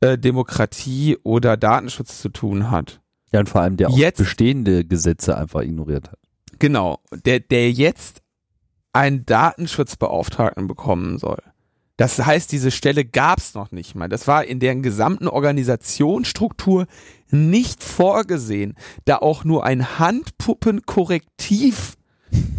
[0.00, 3.00] äh, Demokratie oder Datenschutz zu tun hat.
[3.32, 6.18] Ja, und vor allem der auch Jetzt- bestehende Gesetze einfach ignoriert hat.
[6.58, 8.20] Genau, der, der jetzt
[8.92, 11.38] einen Datenschutzbeauftragten bekommen soll.
[11.96, 14.08] Das heißt, diese Stelle gab's noch nicht mal.
[14.08, 16.86] Das war in deren gesamten Organisationsstruktur
[17.30, 21.94] nicht vorgesehen, da auch nur ein Handpuppenkorrektiv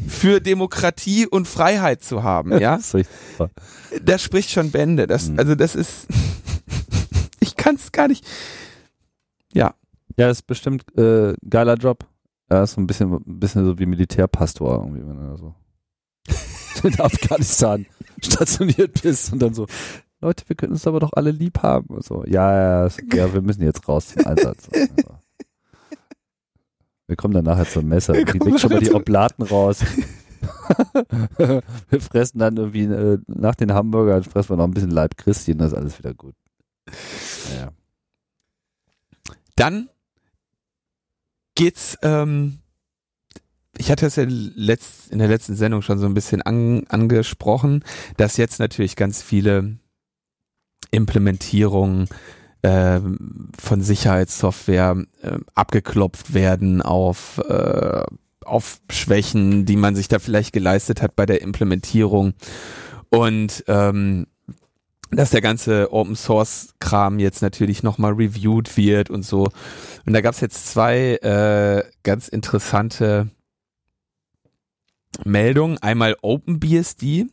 [0.08, 2.77] für Demokratie und Freiheit zu haben, ja?
[4.03, 5.08] Das spricht schon Bände.
[5.08, 5.39] Das, Mhm.
[5.39, 6.08] also das ist,
[7.39, 8.25] ich kann's gar nicht.
[9.53, 9.73] Ja,
[10.17, 12.05] Ja, ist bestimmt äh, geiler Job.
[12.51, 15.55] Ja, ist so ein bisschen, ein bisschen so wie Militärpastor irgendwie, wenn du da so
[16.88, 17.86] in Afghanistan
[18.21, 19.67] stationiert bist und dann so,
[20.21, 21.88] Leute, wir können uns aber doch alle lieb haben.
[21.95, 24.67] Und so, ja, ja, ja, wir müssen jetzt raus zum Einsatz.
[24.73, 25.18] Ja.
[27.10, 28.13] Wir kommen dann nachher zum Messer.
[28.13, 29.80] Wir Die legt schon mal die Oblaten raus.
[31.38, 35.54] wir fressen dann irgendwie äh, nach den Hamburgern fressen wir noch ein bisschen Leib Christi
[35.54, 36.36] und dann ist alles wieder gut.
[37.58, 37.72] Ja.
[39.56, 39.89] Dann
[41.56, 42.60] geht's, ähm,
[43.76, 47.84] ich hatte es ja letzt, in der letzten Sendung schon so ein bisschen an, angesprochen,
[48.17, 49.80] dass jetzt natürlich ganz viele
[50.91, 52.08] Implementierungen
[52.63, 58.04] ähm, von Sicherheitssoftware ähm, abgeklopft werden auf, äh,
[58.43, 62.34] auf Schwächen, die man sich da vielleicht geleistet hat bei der Implementierung.
[63.10, 64.28] Und ähm,
[65.12, 69.48] dass der ganze Open Source Kram jetzt natürlich nochmal reviewed wird und so.
[70.06, 73.30] Und da gab es jetzt zwei äh, ganz interessante
[75.26, 75.78] Meldungen.
[75.80, 77.28] Einmal OpenBSD.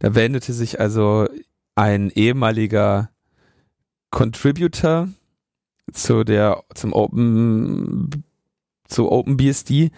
[0.00, 1.28] Da wendete sich also
[1.74, 3.10] ein ehemaliger
[4.10, 5.08] Contributor
[5.92, 8.24] zu der zum Open
[8.86, 9.90] zu OpenBSD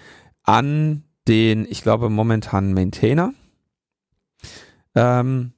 [0.42, 3.32] an den, ich glaube, momentanen Maintainer.
[4.94, 5.52] Ähm,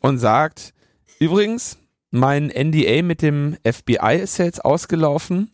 [0.00, 0.74] und sagt,
[1.20, 1.78] übrigens,
[2.10, 5.52] mein NDA mit dem FBI ist jetzt ausgelaufen.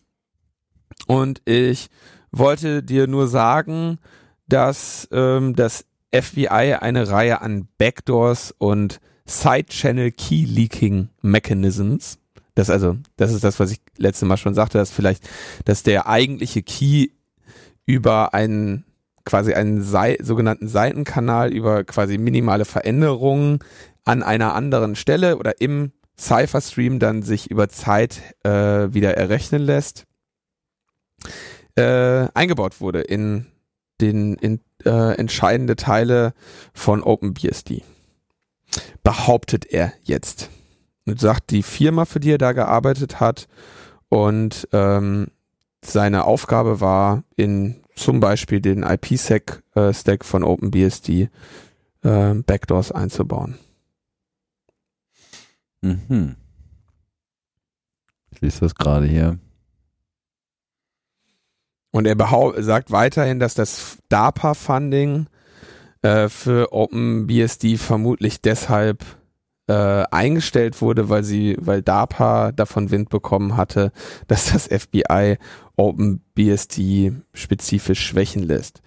[1.07, 1.91] Und ich
[2.33, 3.99] wollte dir nur sagen,
[4.47, 12.19] dass ähm, das FBI eine Reihe an Backdoors und Side-Channel Key Leaking Mechanisms
[12.59, 15.31] das also, das ist das, was ich letzte Mal schon sagte, dass vielleicht,
[15.64, 17.11] dass der eigentliche Key
[17.87, 18.85] über einen
[19.25, 23.61] quasi einen Sei sogenannten Seitenkanal über quasi minimale Veränderungen
[24.05, 28.51] an einer anderen Stelle oder im Cypher-Stream dann sich über Zeit äh,
[28.93, 30.07] wieder errechnen lässt,
[31.77, 33.47] äh, eingebaut wurde in
[34.01, 36.35] den in, äh, entscheidende Teile
[36.75, 37.85] von OpenBSD.
[39.03, 40.51] Behauptet er jetzt
[41.07, 43.49] und sagt die Firma, für die er da gearbeitet hat
[44.09, 45.29] und ähm,
[45.83, 51.29] seine Aufgabe war, in zum Beispiel den IPsec-Stack äh, von OpenBSD
[52.03, 53.59] äh, Backdoors einzubauen.
[55.81, 56.37] Mhm.
[58.31, 59.39] Ich lese das gerade hier.
[61.91, 62.17] Und er
[62.63, 65.27] sagt weiterhin, dass das DARPA-Funding
[66.03, 69.05] äh, für OpenBSD vermutlich deshalb
[69.69, 69.73] äh,
[70.11, 73.93] eingestellt wurde, weil sie, weil DARPA davon Wind bekommen hatte,
[74.27, 75.39] dass das FBI
[75.77, 78.83] OpenBSD spezifisch schwächen lässt.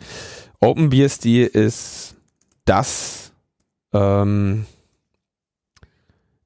[0.60, 2.16] OpenBSD ist
[2.66, 3.32] das
[3.94, 4.66] ähm,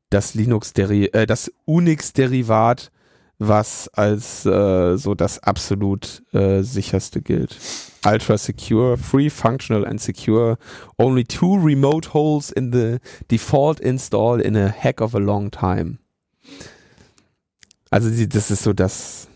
[0.09, 2.91] das Linux äh, das Unix Derivat,
[3.37, 7.57] was als äh, so das absolut äh, sicherste gilt
[8.05, 10.57] ultra secure, free, functional and secure.
[10.97, 15.97] Only two remote holes in the default install in a heck of a long time.
[17.89, 19.27] Also das ist so das,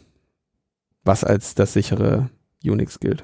[1.04, 2.30] was als das sichere
[2.64, 3.24] Unix gilt.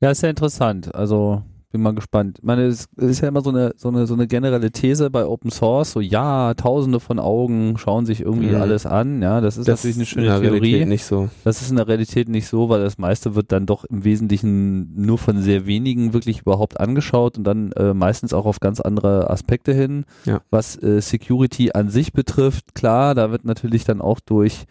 [0.00, 0.94] Ja, ist ja interessant.
[0.94, 1.42] Also
[1.76, 2.38] bin mal gespannt.
[2.38, 5.26] Ich meine, es ist ja immer so eine, so eine, so eine generelle These bei
[5.26, 8.62] Open Source, so ja, tausende von Augen schauen sich irgendwie mhm.
[8.62, 10.58] alles an, ja, das ist das natürlich eine schöne in der Theorie.
[10.58, 11.28] Realität nicht so.
[11.44, 14.94] Das ist in der Realität nicht so, weil das meiste wird dann doch im Wesentlichen
[14.94, 19.28] nur von sehr wenigen wirklich überhaupt angeschaut und dann äh, meistens auch auf ganz andere
[19.28, 20.04] Aspekte hin.
[20.24, 20.40] Ja.
[20.50, 24.64] Was äh, Security an sich betrifft, klar, da wird natürlich dann auch durch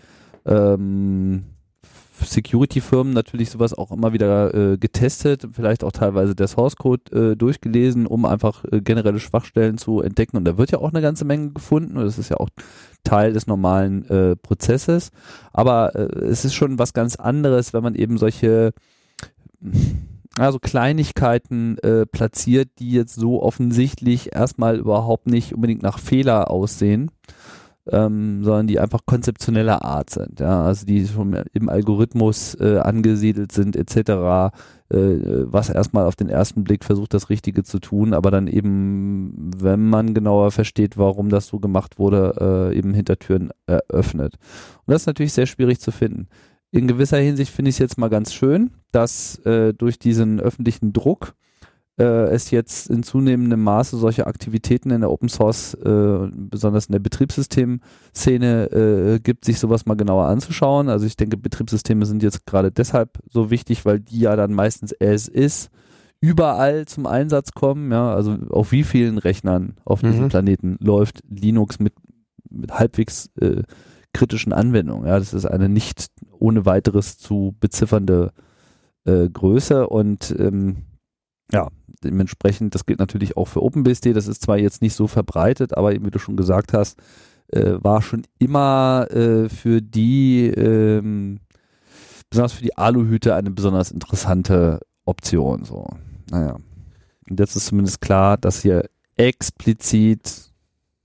[0.45, 1.43] ähm,
[2.21, 8.07] Security-Firmen natürlich sowas auch immer wieder äh, getestet, vielleicht auch teilweise der Source-Code äh, durchgelesen,
[8.07, 10.37] um einfach äh, generelle Schwachstellen zu entdecken.
[10.37, 11.97] Und da wird ja auch eine ganze Menge gefunden.
[11.97, 12.49] Und das ist ja auch
[13.03, 15.11] Teil des normalen äh, Prozesses.
[15.53, 18.73] Aber äh, es ist schon was ganz anderes, wenn man eben solche
[20.37, 27.09] also Kleinigkeiten äh, platziert, die jetzt so offensichtlich erstmal überhaupt nicht unbedingt nach Fehler aussehen
[27.91, 33.51] ähm, sondern die einfach konzeptioneller Art sind, ja, also die schon im Algorithmus äh, angesiedelt
[33.51, 34.51] sind etc.,
[34.89, 39.51] äh, was erstmal auf den ersten Blick versucht, das Richtige zu tun, aber dann eben,
[39.57, 44.35] wenn man genauer versteht, warum das so gemacht wurde, äh, eben Hintertüren eröffnet.
[44.85, 46.27] Und das ist natürlich sehr schwierig zu finden.
[46.71, 50.91] In gewisser Hinsicht finde ich es jetzt mal ganz schön, dass äh, durch diesen öffentlichen
[50.91, 51.35] Druck
[51.97, 56.93] äh, es jetzt in zunehmendem Maße solche Aktivitäten in der Open Source, äh, besonders in
[56.93, 60.89] der Betriebssystem-Szene äh, gibt, sich sowas mal genauer anzuschauen.
[60.89, 64.93] Also ich denke, Betriebssysteme sind jetzt gerade deshalb so wichtig, weil die ja dann meistens
[65.01, 65.69] as ist
[66.19, 67.91] überall zum Einsatz kommen.
[67.91, 70.11] Ja, also auf wie vielen Rechnern auf mhm.
[70.11, 71.93] diesem Planeten läuft Linux mit,
[72.49, 73.63] mit halbwegs äh,
[74.13, 75.07] kritischen Anwendungen.
[75.07, 76.07] Ja, das ist eine nicht
[76.39, 78.31] ohne weiteres zu beziffernde
[79.05, 80.77] äh, Größe und ähm,
[81.51, 81.69] ja,
[82.03, 85.91] dementsprechend, das gilt natürlich auch für OpenBSD, das ist zwar jetzt nicht so verbreitet, aber
[85.91, 86.99] wie du schon gesagt hast,
[87.47, 91.39] äh, war schon immer äh, für die, ähm,
[92.29, 95.63] besonders für die Aluhüte eine besonders interessante Option.
[95.63, 95.87] So,
[96.31, 96.57] naja.
[97.29, 100.51] Und jetzt ist zumindest klar, dass hier explizit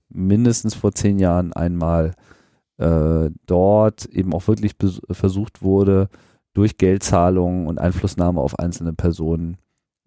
[0.09, 2.13] mindestens vor zehn Jahren einmal
[2.77, 4.73] äh, dort eben auch wirklich
[5.11, 6.09] versucht wurde,
[6.53, 9.57] durch Geldzahlungen und Einflussnahme auf einzelne Personen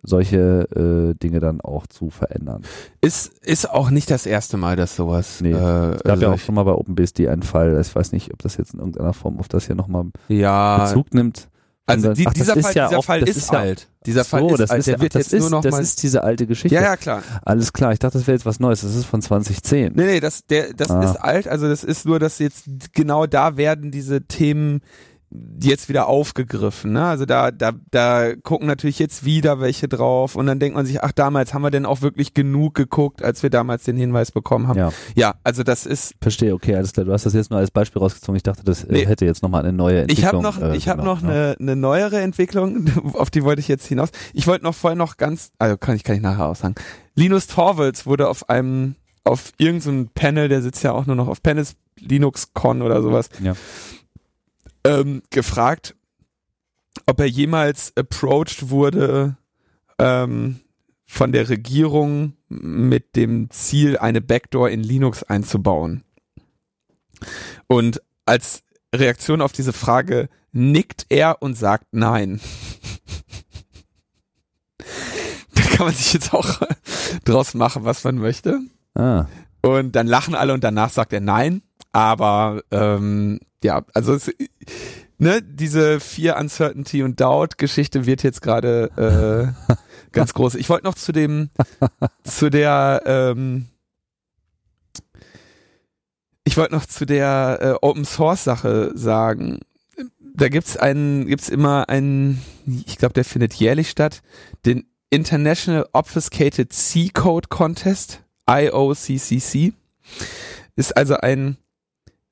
[0.04, 0.68] solche
[1.14, 2.62] äh, Dinge dann auch zu verändern.
[3.00, 5.40] Ist, ist auch nicht das erste Mal, dass sowas.
[5.40, 7.80] Nee, äh, es gab ja auch schon mal bei OpenBSD einen Fall.
[7.80, 11.14] Ich weiß nicht, ob das jetzt in irgendeiner Form auf das hier nochmal ja, Bezug
[11.14, 11.48] nimmt.
[11.86, 13.88] Also die, Ach, dieser, Fall, ja dieser auch, Fall ist, ist ja, alt.
[14.06, 14.86] Dieser Fall so, ist alt.
[14.86, 16.74] Der wird jetzt ist, nur noch das ist diese alte Geschichte.
[16.74, 17.22] Ja, ja, klar.
[17.42, 17.92] Alles klar.
[17.92, 18.80] Ich dachte, das wäre jetzt was Neues.
[18.80, 19.92] Das ist von 2010.
[19.94, 21.02] Nee, nee, das, der, das ah.
[21.02, 21.46] ist alt.
[21.46, 24.80] Also das ist nur, dass jetzt genau da werden diese Themen
[25.60, 26.92] jetzt wieder aufgegriffen.
[26.92, 27.04] Ne?
[27.04, 31.02] Also da, da, da gucken natürlich jetzt wieder welche drauf und dann denkt man sich,
[31.02, 34.68] ach damals haben wir denn auch wirklich genug geguckt, als wir damals den Hinweis bekommen
[34.68, 34.78] haben.
[34.78, 34.92] Ja.
[35.16, 36.14] Ja, also das ist.
[36.22, 37.04] Verstehe, okay, alles klar.
[37.04, 38.36] Du hast das jetzt nur als Beispiel rausgezogen.
[38.36, 39.06] Ich dachte, das äh, Nee.
[39.06, 40.18] hätte jetzt nochmal eine neue Entwicklung.
[40.18, 41.56] Ich habe noch, äh, ich habe genommen, noch ne?
[41.58, 44.10] eine, eine neuere Entwicklung, auf die wollte ich jetzt hinaus.
[44.34, 46.74] Ich wollte noch vorher noch ganz, also kann ich kann ich nachher auch sagen.
[47.16, 51.42] Linus Torvalds wurde auf einem, auf irgendeinem Panel, der sitzt ja auch nur noch auf
[51.42, 53.54] Panels Linux Con oder sowas, Ja.
[54.84, 55.94] Ähm, gefragt,
[57.06, 59.36] ob er jemals approached wurde
[59.98, 60.60] ähm,
[61.06, 66.04] von der Regierung mit dem Ziel, eine Backdoor in Linux einzubauen.
[67.66, 68.62] Und als
[68.94, 72.40] Reaktion auf diese Frage nickt er und sagt nein.
[75.54, 76.60] da kann man sich jetzt auch
[77.24, 78.60] draus machen, was man möchte.
[78.94, 79.26] Ah,
[79.62, 81.62] Und dann lachen alle und danach sagt er nein.
[81.94, 84.28] Aber ähm, ja, also es,
[85.18, 89.74] ne, diese vier Uncertainty und Doubt Geschichte wird jetzt gerade äh,
[90.12, 90.56] ganz groß.
[90.56, 91.50] Ich wollte noch zu dem,
[92.24, 93.66] zu der, ähm,
[96.42, 99.60] ich wollte noch zu der äh, Open Source Sache sagen.
[100.34, 104.20] Da gibt's einen, gibt's immer einen, ich glaube, der findet jährlich statt,
[104.66, 108.20] den International Obfuscated C Code Contest,
[108.50, 109.74] IOCCC,
[110.74, 111.56] ist also ein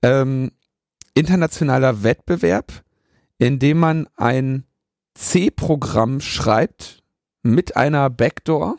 [0.02, 0.52] ähm,
[1.14, 2.84] internationaler Wettbewerb,
[3.38, 4.64] in dem man ein
[5.14, 7.02] C-Programm schreibt
[7.42, 8.78] mit einer Backdoor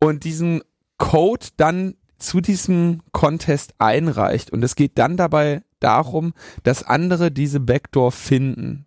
[0.00, 0.62] und diesen
[0.98, 4.50] Code dann zu diesem Contest einreicht.
[4.50, 8.86] Und es geht dann dabei darum, dass andere diese Backdoor finden.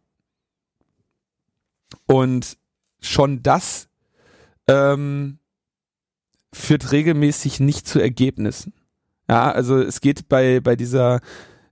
[2.05, 2.57] Und
[2.99, 3.89] schon das
[4.67, 5.39] ähm,
[6.53, 8.73] führt regelmäßig nicht zu Ergebnissen.
[9.29, 11.19] Ja, also es geht bei, bei dieser,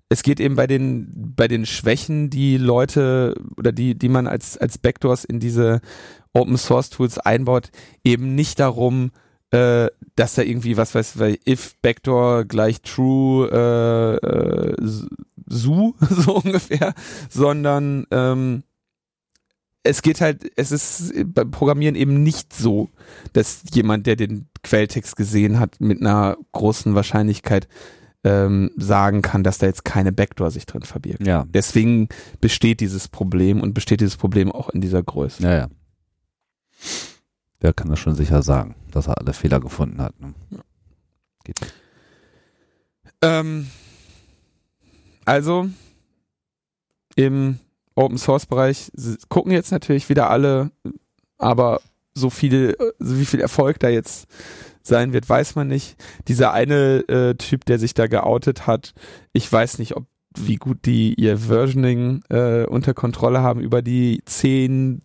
[0.10, 4.58] es geht eben bei den, bei den Schwächen, die Leute oder die, die man als,
[4.58, 5.82] als Backdoors in diese
[6.34, 7.72] Open Source Tools einbaut,
[8.04, 9.12] eben nicht darum,
[9.52, 14.76] äh, dass da irgendwie, was weiß ich, if Backdoor gleich true, äh, äh,
[15.46, 16.94] su, so ungefähr,
[17.30, 18.64] sondern ähm,
[19.84, 22.90] es geht halt, es ist beim Programmieren eben nicht so,
[23.34, 27.68] dass jemand, der den Quelltext gesehen hat, mit einer großen Wahrscheinlichkeit
[28.24, 31.26] ähm, sagen kann, dass da jetzt keine Backdoor sich drin verbirgt.
[31.26, 31.46] ja.
[31.50, 32.10] Deswegen
[32.40, 35.42] besteht dieses Problem und besteht dieses Problem auch in dieser Größe.
[35.42, 35.68] Ja, ja.
[37.60, 40.20] Wer kann das schon sicher sagen, dass er alle Fehler gefunden hat?
[40.20, 40.34] Ne?
[41.44, 41.60] Geht.
[43.24, 43.68] Ähm,
[45.26, 45.70] also
[47.16, 47.60] im
[48.02, 48.92] Open Source Bereich
[49.30, 50.72] gucken jetzt natürlich wieder alle,
[51.38, 51.82] aber
[52.14, 54.28] so viel, wie viel Erfolg da jetzt
[54.84, 55.96] sein wird, weiß man nicht.
[56.28, 58.94] Dieser eine äh, Typ, der sich da geoutet hat,
[59.34, 60.06] ich weiß nicht, ob
[60.38, 65.02] wie gut die ihr Versioning äh, unter Kontrolle haben über die 10,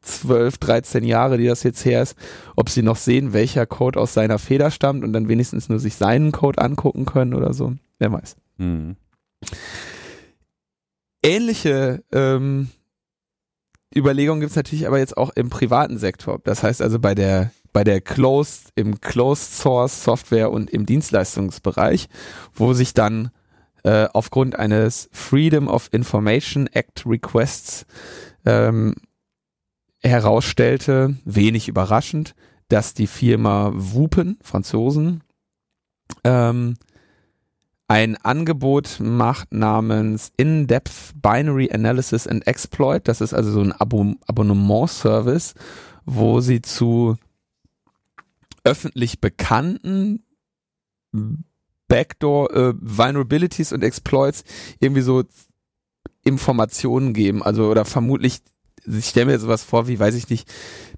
[0.00, 2.16] 12, 13 Jahre, die das jetzt her ist,
[2.56, 5.94] ob sie noch sehen, welcher Code aus seiner Feder stammt und dann wenigstens nur sich
[5.94, 7.74] seinen Code angucken können oder so.
[7.98, 8.36] Wer weiß.
[8.58, 8.96] Mhm.
[11.26, 12.68] Ähnliche ähm,
[13.94, 16.40] Überlegungen gibt es natürlich aber jetzt auch im privaten Sektor.
[16.44, 22.08] Das heißt also bei der bei der Closed, im Closed Source Software und im Dienstleistungsbereich,
[22.54, 23.30] wo sich dann
[23.82, 27.84] äh, aufgrund eines Freedom of Information Act Requests
[28.46, 28.94] ähm,
[30.00, 32.34] herausstellte, wenig überraschend,
[32.68, 35.22] dass die Firma Wupen, Franzosen,
[36.24, 36.76] ähm,
[37.88, 43.06] ein Angebot macht namens In-Depth Binary Analysis and Exploit.
[43.06, 45.54] Das ist also so ein Abo Abonnement-Service,
[46.04, 47.16] wo sie zu
[48.64, 50.24] öffentlich bekannten
[51.88, 54.42] Backdoor äh, Vulnerabilities und Exploits
[54.80, 55.22] irgendwie so
[56.24, 57.42] Informationen geben.
[57.44, 58.40] Also oder vermutlich,
[58.84, 60.52] ich stelle mir sowas vor, wie weiß ich nicht,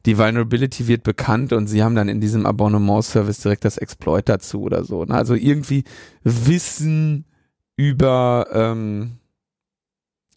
[0.07, 4.63] die Vulnerability wird bekannt und sie haben dann in diesem Abonnement-Service direkt das Exploit dazu
[4.63, 5.05] oder so.
[5.05, 5.15] Ne?
[5.15, 5.85] Also irgendwie
[6.23, 7.25] Wissen
[7.77, 9.19] über ähm,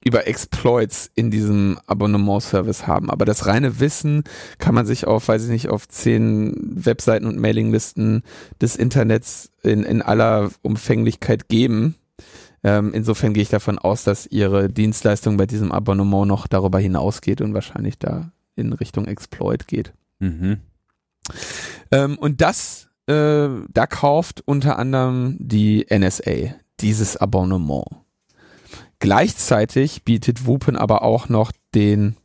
[0.04, 3.10] über Exploits in diesem Abonnement-Service haben.
[3.10, 4.24] Aber das reine Wissen
[4.58, 8.24] kann man sich auf, weiß ich nicht, auf zehn Webseiten und Mailinglisten
[8.60, 11.96] des Internets in, in aller Umfänglichkeit geben.
[12.64, 17.42] Ähm, insofern gehe ich davon aus, dass ihre Dienstleistung bei diesem Abonnement noch darüber hinausgeht
[17.42, 19.94] und wahrscheinlich da in Richtung Exploit geht.
[20.20, 20.60] Mhm.
[21.92, 27.86] Ähm, und das, äh, da kauft unter anderem die NSA dieses Abonnement.
[29.00, 32.16] Gleichzeitig bietet Wupen aber auch noch den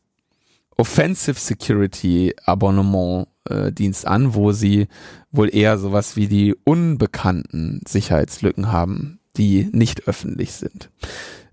[0.76, 4.88] Offensive Security Abonnement äh, Dienst an, wo sie
[5.32, 10.90] wohl eher sowas wie die unbekannten Sicherheitslücken haben, die nicht öffentlich sind.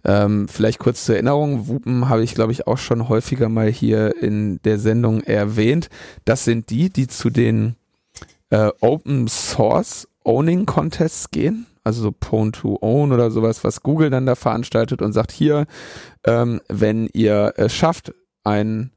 [0.05, 4.21] Ähm, vielleicht kurz zur Erinnerung, Wupen habe ich, glaube ich, auch schon häufiger mal hier
[4.21, 5.89] in der Sendung erwähnt.
[6.25, 7.75] Das sind die, die zu den
[8.49, 11.65] äh, Open Source Owning Contests gehen.
[11.85, 15.65] Also so Prone to Own oder sowas, was Google dann da veranstaltet und sagt, hier,
[16.25, 18.13] ähm, wenn ihr es schafft,
[18.45, 18.91] ein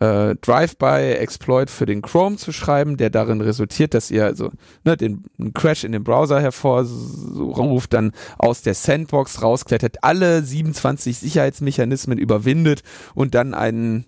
[0.00, 4.50] äh, Drive-by-Exploit für den Chrome zu schreiben, der darin resultiert, dass ihr also
[4.84, 5.24] ne, den
[5.54, 12.82] Crash in den Browser hervorruft, dann aus der Sandbox rausklettert, alle 27 Sicherheitsmechanismen überwindet
[13.14, 14.06] und dann einen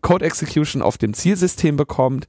[0.00, 2.26] Code Execution auf dem Zielsystem bekommt,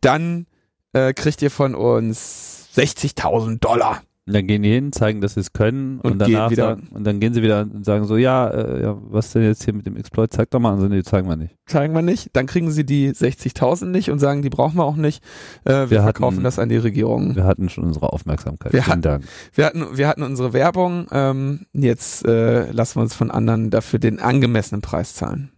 [0.00, 0.46] dann
[0.92, 4.02] äh, kriegt ihr von uns 60.000 Dollar.
[4.28, 7.04] Und dann gehen die hin, zeigen, dass sie es können und, Und danach sagen, und
[7.06, 9.86] dann gehen sie wieder und sagen so, ja, äh, ja, was denn jetzt hier mit
[9.86, 10.32] dem Exploit?
[10.32, 10.72] Zeig doch mal.
[10.72, 11.54] Und so, nee, zeigen wir nicht.
[11.66, 12.30] Zeigen wir nicht.
[12.32, 15.22] Dann kriegen sie die 60.000 nicht und sagen, die brauchen wir auch nicht.
[15.64, 17.36] Äh, wir Wir verkaufen hatten- das an die Regierung.
[17.36, 18.72] Wir hatten schon unsere Aufmerksamkeit.
[18.72, 19.24] Wir Vielen hatten- Dank.
[19.54, 21.06] Wir hatten, wir hatten unsere Werbung.
[21.12, 25.52] Ähm, jetzt äh, lassen wir uns von anderen dafür den angemessenen Preis zahlen.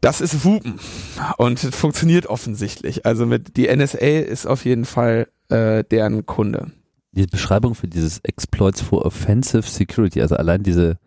[0.00, 0.78] Das ist Wupen
[1.38, 3.06] und funktioniert offensichtlich.
[3.06, 6.72] Also mit die NSA ist auf jeden Fall äh, deren Kunde.
[7.12, 10.98] Die Beschreibung für dieses Exploits for Offensive Security, also allein diese,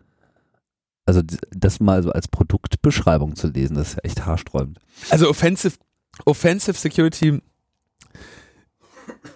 [1.04, 4.78] also das mal so als Produktbeschreibung zu lesen, das ist ja echt haarsträubend.
[5.10, 5.76] Also Offensive,
[6.24, 7.40] Offensive Security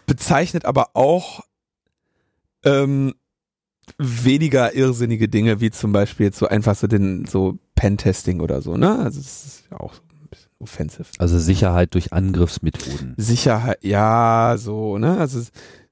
[0.06, 1.40] bezeichnet aber auch
[2.64, 3.14] ähm,
[3.98, 8.76] weniger irrsinnige Dinge, wie zum Beispiel jetzt so einfach so den so Pentesting oder so,
[8.76, 8.98] ne?
[8.98, 11.06] Also es ist ja auch so ein bisschen offensive.
[11.18, 13.14] Also Sicherheit durch Angriffsmethoden.
[13.16, 15.18] Sicherheit, ja, so, ne?
[15.18, 15.40] Also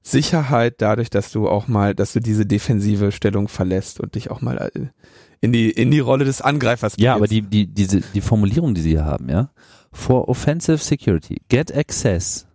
[0.01, 4.41] Sicherheit dadurch, dass du auch mal, dass du diese defensive Stellung verlässt und dich auch
[4.41, 4.87] mal äh,
[5.41, 8.81] in die in die Rolle des Angreifers Ja, aber die, die, diese, die Formulierung, die
[8.81, 9.51] sie hier haben, ja.
[9.91, 12.47] For offensive security, get access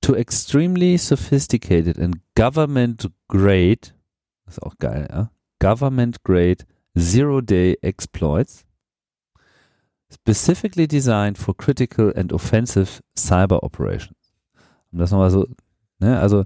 [0.00, 3.94] to extremely sophisticated and government grade,
[4.44, 5.30] das ist auch geil, ja.
[5.58, 6.64] Government grade
[6.98, 8.64] zero day exploits
[10.12, 14.16] specifically designed for critical and offensive cyber operations.
[14.92, 15.46] Um das nochmal so,
[16.00, 16.44] ne, also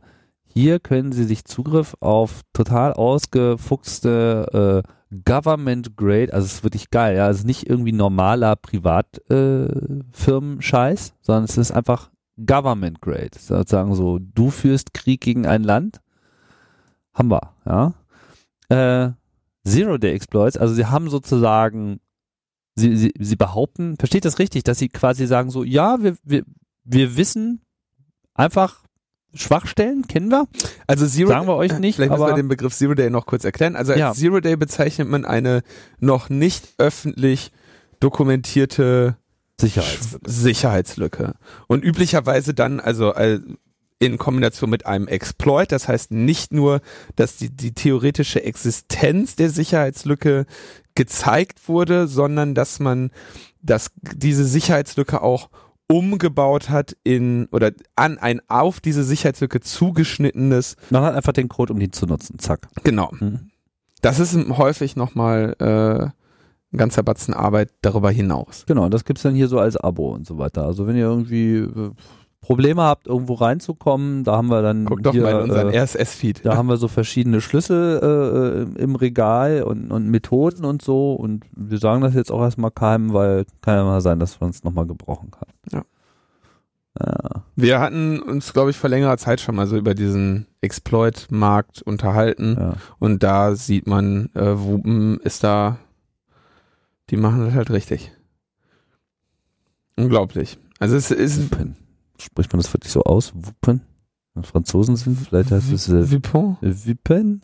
[0.56, 4.88] hier können Sie sich Zugriff auf total ausgefuchste äh,
[5.22, 11.12] Government Grade, also es ist wirklich geil, ja, es ist nicht irgendwie normaler Privatfirmenscheiß, äh,
[11.20, 16.00] sondern es ist einfach Government Grade, sozusagen so, du führst Krieg gegen ein Land,
[17.12, 17.92] haben wir, ja.
[18.70, 19.12] Äh,
[19.68, 22.00] Zero Day Exploits, also sie haben sozusagen,
[22.76, 26.44] sie, sie, sie behaupten, versteht das richtig, dass sie quasi sagen so, ja, wir, wir,
[26.84, 27.60] wir wissen
[28.32, 28.85] einfach
[29.36, 30.46] Schwachstellen, kennen wir,
[30.86, 33.26] Also Zero sagen wir euch nicht, Vielleicht müssen wir aber den Begriff Zero Day noch
[33.26, 33.76] kurz erklären.
[33.76, 34.12] Also als Ja.
[34.12, 35.62] Zero Day bezeichnet man eine
[36.00, 37.52] noch nicht öffentlich
[38.00, 39.16] dokumentierte
[39.60, 40.30] Sicherheitslücke.
[40.30, 41.34] Sicherheitslücke.
[41.66, 43.40] Und üblicherweise dann also äh,
[43.98, 46.80] in Kombination mit einem Exploit, das heißt nicht nur,
[47.16, 50.44] dass die, die theoretische Existenz der Sicherheitslücke
[50.94, 53.10] gezeigt wurde, sondern dass man
[53.62, 55.50] dass diese Sicherheitslücke auch
[55.88, 61.72] umgebaut hat in oder an ein auf diese Sicherheitslücke zugeschnittenes Man hat einfach den Code,
[61.72, 62.38] um die zu nutzen.
[62.38, 62.68] Zack.
[62.82, 63.10] Genau.
[63.18, 63.50] Mhm.
[64.02, 66.04] Das ist häufig nochmal äh,
[66.72, 68.64] ein ganzer Batzen Arbeit darüber hinaus.
[68.66, 70.64] Genau, das gibt's dann hier so als Abo und so weiter.
[70.64, 71.92] Also wenn ihr irgendwie äh,
[72.46, 75.80] Probleme habt, irgendwo reinzukommen, da haben wir dann Guck doch hier, mal in unseren äh,
[75.80, 76.46] RSS-Feed.
[76.46, 81.44] da haben wir so verschiedene Schlüssel äh, im Regal und, und Methoden und so und
[81.56, 84.62] wir sagen das jetzt auch erstmal keinem, weil kann ja mal sein, dass man es
[84.62, 85.48] nochmal gebrauchen kann.
[85.72, 85.82] Ja.
[87.00, 87.42] Ja.
[87.56, 92.56] Wir hatten uns, glaube ich, vor längerer Zeit schon mal so über diesen Exploit-Markt unterhalten
[92.56, 92.74] ja.
[93.00, 95.78] und da sieht man, äh, Wupen ist da,
[97.10, 98.12] die machen das halt richtig.
[99.96, 100.58] Unglaublich.
[100.78, 101.76] Also es ist Wuppen.
[102.18, 103.32] Spricht man das wirklich so aus?
[103.34, 103.82] Wuppen?
[104.42, 106.58] Franzosen sind, vielleicht heißt es äh, Vipon?
[106.60, 107.42] Wippen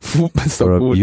[0.00, 0.90] Wupen ist doch oder gut.
[0.92, 0.94] Auch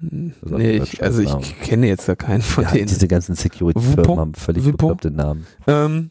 [0.00, 2.86] Nee, ich, also ich kenne jetzt da keinen von Ja, denen.
[2.86, 5.46] diese ganzen Security-Firmen haben völlig bekloppte Namen.
[5.66, 6.10] Ähm,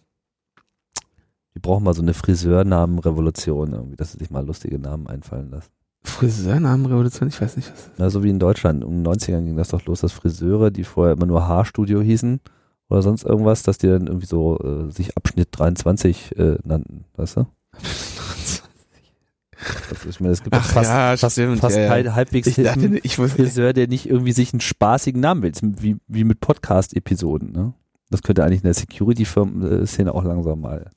[1.55, 5.69] Die brauchen mal so eine Friseurnamenrevolution irgendwie, dass sie sich mal lustige Namen einfallen lassen.
[6.03, 7.91] Friseurnamenrevolution, ich weiß nicht was.
[7.97, 8.83] Na, so wie in Deutschland.
[8.83, 12.39] Um den 90ern ging das doch los, dass Friseure, die vorher immer nur Haarstudio hießen
[12.89, 17.37] oder sonst irgendwas, dass die dann irgendwie so äh, sich Abschnitt 23 äh, nannten, weißt
[17.37, 17.47] du?
[19.89, 22.13] Also ich meine, es gibt Ach fast, ja, fast, stimmt, fast ja, ja.
[22.13, 25.97] halbwegs Ich dachte, ich wusste, Friseur, der nicht irgendwie sich einen spaßigen Namen will, wie,
[26.07, 27.53] wie mit Podcast-Episoden.
[27.53, 27.73] Ne?
[28.11, 30.91] Das könnte eigentlich in der Security-Szene auch langsam mal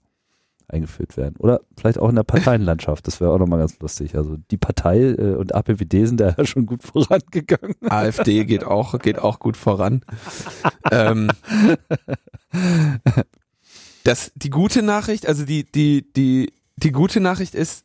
[0.71, 1.37] eingeführt werden.
[1.39, 3.07] Oder vielleicht auch in der Parteienlandschaft.
[3.07, 4.17] Das wäre auch nochmal ganz lustig.
[4.17, 7.77] Also die Partei äh, und APWD sind da ja schon gut vorangegangen.
[7.89, 10.03] AfD geht auch, geht auch gut voran.
[10.91, 11.31] ähm,
[14.05, 17.85] das, die gute Nachricht, also die, die, die, die gute Nachricht ist,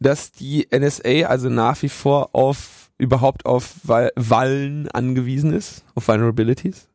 [0.00, 6.87] dass die NSA also nach wie vor auf überhaupt auf Wallen angewiesen ist, auf Vulnerabilities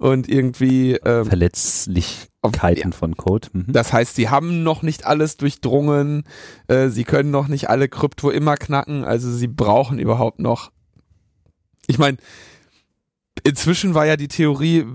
[0.00, 2.96] und irgendwie ähm, Verletzlichkeiten ja.
[2.96, 3.48] von Code.
[3.52, 3.66] Mhm.
[3.68, 6.24] Das heißt, sie haben noch nicht alles durchdrungen,
[6.68, 10.72] äh, sie können noch nicht alle Krypto immer knacken, also sie brauchen überhaupt noch.
[11.86, 12.16] Ich meine,
[13.44, 14.86] inzwischen war ja die Theorie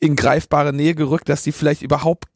[0.00, 2.28] in greifbare Nähe gerückt, dass sie vielleicht überhaupt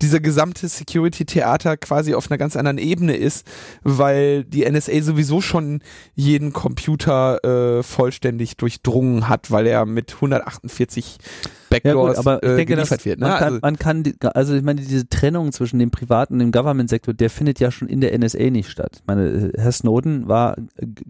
[0.00, 3.46] dieser gesamte Security-Theater quasi auf einer ganz anderen Ebene ist,
[3.82, 5.80] weil die NSA sowieso schon
[6.14, 11.18] jeden Computer äh, vollständig durchdrungen hat, weil er mit 148
[11.70, 13.20] Backdoors ja, gut, aber ich äh, denke, geliefert dass wird.
[13.20, 13.26] Ne?
[13.26, 16.38] Man kann, Also, man kann die, also ich meine, diese Trennung zwischen dem privaten und
[16.40, 18.96] dem Government-Sektor, der findet ja schon in der NSA nicht statt.
[18.96, 20.56] Ich meine, Herr Snowden war,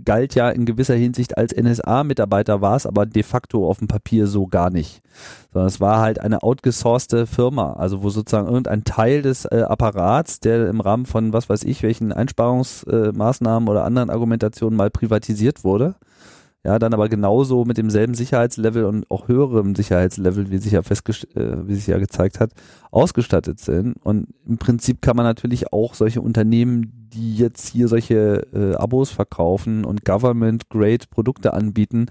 [0.04, 4.26] galt ja in gewisser Hinsicht als NSA-Mitarbeiter, war es aber de facto auf dem Papier
[4.26, 5.02] so gar nicht.
[5.52, 10.40] Sondern es war halt eine outgesourcete Firma, also wo sozusagen irgendein Teil des äh, Apparats,
[10.40, 15.64] der im Rahmen von was weiß ich, welchen Einsparungsmaßnahmen äh, oder anderen Argumentationen mal privatisiert
[15.64, 15.94] wurde
[16.68, 21.34] ja, dann aber genauso mit demselben Sicherheitslevel und auch höherem Sicherheitslevel, wie sich ja festgestellt,
[21.34, 22.52] äh, wie sich ja gezeigt hat,
[22.90, 23.94] ausgestattet sind.
[24.04, 29.08] Und im Prinzip kann man natürlich auch solche Unternehmen, die jetzt hier solche äh, Abos
[29.08, 32.08] verkaufen und Government-Grade Produkte anbieten,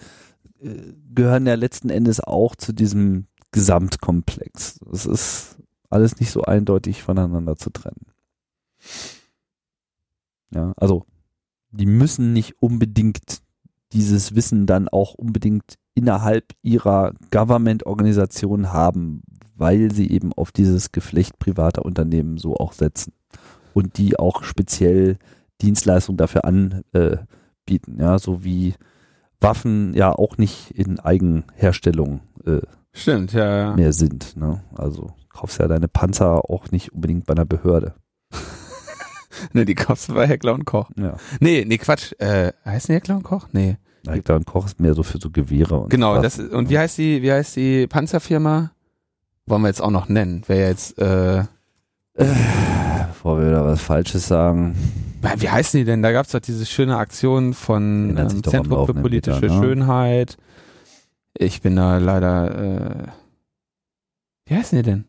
[0.60, 4.80] äh, gehören ja letzten Endes auch zu diesem Gesamtkomplex.
[4.92, 5.58] Es ist
[5.92, 8.08] alles nicht so eindeutig voneinander zu trennen.
[10.50, 11.06] Ja, also
[11.70, 13.44] die müssen nicht unbedingt
[13.94, 19.24] dieses Wissen dann auch unbedingt innerhalb ihrer Government-Organisation haben,
[19.56, 23.14] weil sie eben auf dieses Geflecht privater Unternehmen so auch setzen
[23.74, 25.18] und die auch speziell
[25.62, 28.76] Dienstleistungen dafür anbieten, ja, so wie
[29.40, 32.62] Waffen ja auch nicht in Eigenherstellung äh,
[32.94, 33.74] Stimmt, ja, ja.
[33.76, 34.36] mehr sind.
[34.38, 34.64] Ne?
[34.76, 37.94] Also kaufst ja deine Panzer auch nicht unbedingt bei einer Behörde.
[39.54, 40.90] Ne, die du bei Heckler und Koch.
[40.96, 41.18] Ja.
[41.40, 42.14] Nee, nee, Quatsch.
[42.20, 43.48] Äh, heißen die Heckler und Koch?
[43.52, 43.78] Nee.
[44.08, 46.98] Heckler und Koch ist mehr so für so Gewehre und Genau, das und wie heißt
[46.98, 48.72] die, wie heißt die Panzerfirma?
[49.46, 50.44] Wollen wir jetzt auch noch nennen.
[50.48, 51.44] Wer jetzt, äh,
[52.18, 54.76] Bevor wir da was Falsches sagen.
[55.38, 56.02] wie heißen die denn?
[56.02, 59.62] Da gab's doch diese schöne Aktion von ähm, Zentrum für politische Meter, ne?
[59.62, 60.38] Schönheit.
[61.38, 63.08] Ich bin da leider, äh,
[64.46, 65.06] wie heißen die denn?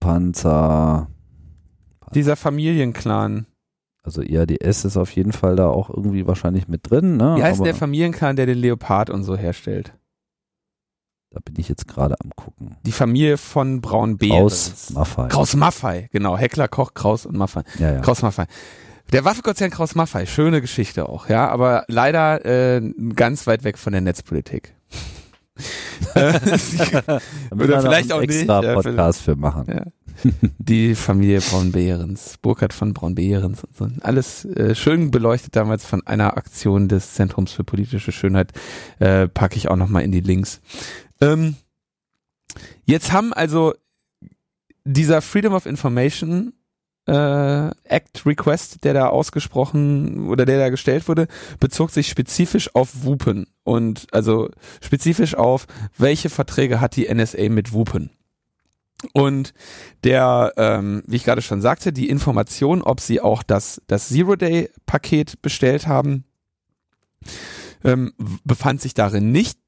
[0.00, 1.08] Panzer.
[2.14, 3.46] Dieser Familienclan.
[4.02, 7.16] Also IADS ist auf jeden Fall da auch irgendwie wahrscheinlich mit drin.
[7.16, 7.36] Ne?
[7.36, 9.94] Wie heißt Aber der Familienclan, der den Leopard und so herstellt?
[11.30, 12.76] Da bin ich jetzt gerade am gucken.
[12.84, 15.28] Die Familie von Braun Kraus Maffei.
[15.28, 16.36] Kraus Maffei, genau.
[16.36, 17.62] Heckler, Koch, Kraus und Maffei.
[17.78, 18.00] Ja, ja.
[18.00, 18.46] Kraus Maffei.
[19.12, 22.80] Der Waffenkonzern Kraus Maffei, schöne Geschichte auch, ja, aber leider äh,
[23.14, 24.74] ganz weit weg von der Netzpolitik.
[26.14, 26.32] Äh,
[27.54, 29.66] noch vielleicht auch nicht, extra ja, Podcast für machen.
[29.68, 29.84] Ja.
[30.58, 33.88] Die Familie Braun-Behrens, Burkhard von Braun-Behrens und so.
[34.00, 38.52] Alles äh, schön beleuchtet damals von einer Aktion des Zentrums für politische Schönheit.
[38.98, 40.60] Äh, packe ich auch nochmal in die Links.
[41.20, 41.56] Ähm,
[42.84, 43.74] jetzt haben also
[44.84, 46.52] dieser Freedom of Information
[47.06, 51.26] äh, Act Request, der da ausgesprochen oder der da gestellt wurde,
[51.58, 54.50] bezog sich spezifisch auf Wupen und also
[54.80, 55.66] spezifisch auf,
[55.98, 58.10] welche Verträge hat die NSA mit Wupen.
[59.12, 59.52] Und
[60.04, 65.42] der, ähm, wie ich gerade schon sagte, die Information, ob sie auch das, das Zero-Day-Paket
[65.42, 66.24] bestellt haben,
[67.84, 68.12] ähm,
[68.44, 69.58] befand sich darin nicht.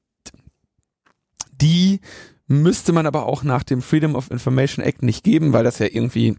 [1.61, 1.99] Die
[2.47, 5.87] müsste man aber auch nach dem Freedom of Information Act nicht geben, weil das ja
[5.87, 6.37] irgendwie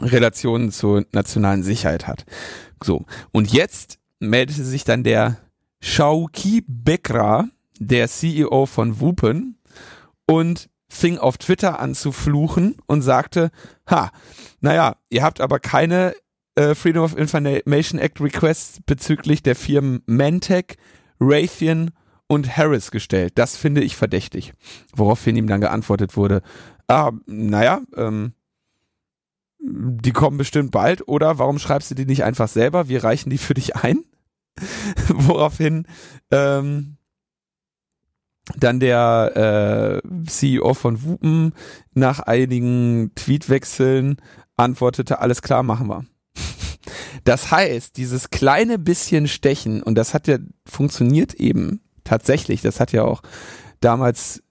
[0.00, 2.24] Relationen zur nationalen Sicherheit hat.
[2.82, 3.06] So.
[3.32, 5.38] Und jetzt meldete sich dann der
[5.80, 9.58] Shauki Bekra, der CEO von Wupen,
[10.26, 13.50] und fing auf Twitter an zu fluchen und sagte,
[13.88, 14.10] ha,
[14.60, 16.14] naja, ihr habt aber keine
[16.54, 20.76] äh, Freedom of Information Act Requests bezüglich der Firmen Mantech,
[21.20, 21.90] Raytheon
[22.26, 23.32] und Harris gestellt.
[23.36, 24.52] Das finde ich verdächtig.
[24.94, 26.42] Woraufhin ihm dann geantwortet wurde,
[26.86, 28.32] ah, naja, ähm,
[29.60, 32.88] die kommen bestimmt bald oder warum schreibst du die nicht einfach selber?
[32.88, 34.04] Wir reichen die für dich ein.
[35.08, 35.86] Woraufhin
[36.30, 36.97] ähm,
[38.56, 41.52] dann der äh, CEO von Wupen
[41.94, 44.16] nach einigen Tweetwechseln
[44.56, 46.04] antwortete, alles klar, machen wir.
[47.24, 52.92] Das heißt, dieses kleine bisschen Stechen, und das hat ja funktioniert eben tatsächlich, das hat
[52.92, 53.22] ja auch
[53.80, 54.42] damals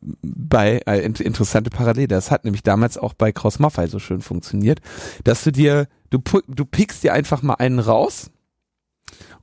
[0.00, 4.22] bei, äh, int- interessante Parallele, das hat nämlich damals auch bei Kraus Maffei so schön
[4.22, 4.80] funktioniert,
[5.22, 8.30] dass du dir, du, du pickst dir einfach mal einen raus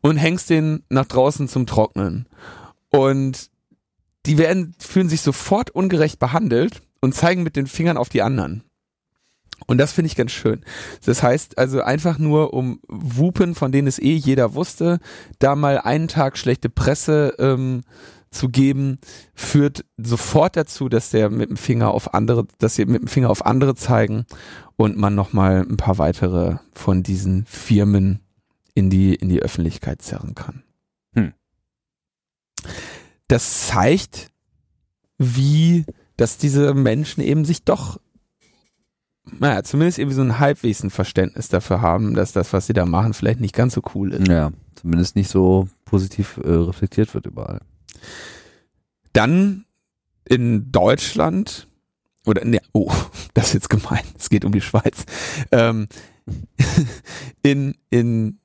[0.02, 2.28] und hängst den nach draußen zum Trocknen.
[2.90, 3.50] Und
[4.26, 8.64] die werden, fühlen sich sofort ungerecht behandelt und zeigen mit den Fingern auf die anderen.
[9.66, 10.64] Und das finde ich ganz schön.
[11.06, 15.00] Das heißt also einfach nur um Wupen, von denen es eh jeder wusste,
[15.40, 17.82] da mal einen Tag schlechte Presse ähm,
[18.30, 19.00] zu geben,
[19.36, 23.30] führt sofort dazu, dass der mit dem Finger auf andere, dass sie mit dem Finger
[23.30, 24.26] auf andere zeigen
[24.76, 28.20] und man nochmal ein paar weitere von diesen Firmen
[28.74, 30.64] in die, in die Öffentlichkeit zerren kann.
[31.14, 31.34] Hm.
[33.28, 34.30] Das zeigt,
[35.18, 35.86] wie,
[36.18, 38.00] dass diese Menschen eben sich doch
[39.26, 43.14] naja, zumindest irgendwie so ein halbwegs Verständnis dafür haben, dass das, was sie da machen,
[43.14, 44.28] vielleicht nicht ganz so cool ist.
[44.28, 47.62] Ja, zumindest nicht so positiv äh, reflektiert wird überall.
[49.14, 49.66] Dann
[50.26, 51.68] in Deutschland,
[52.26, 52.92] oder, ne, oh,
[53.34, 55.06] das ist jetzt gemein, es geht um die Schweiz.
[55.52, 55.88] Ähm,
[57.44, 58.40] in, in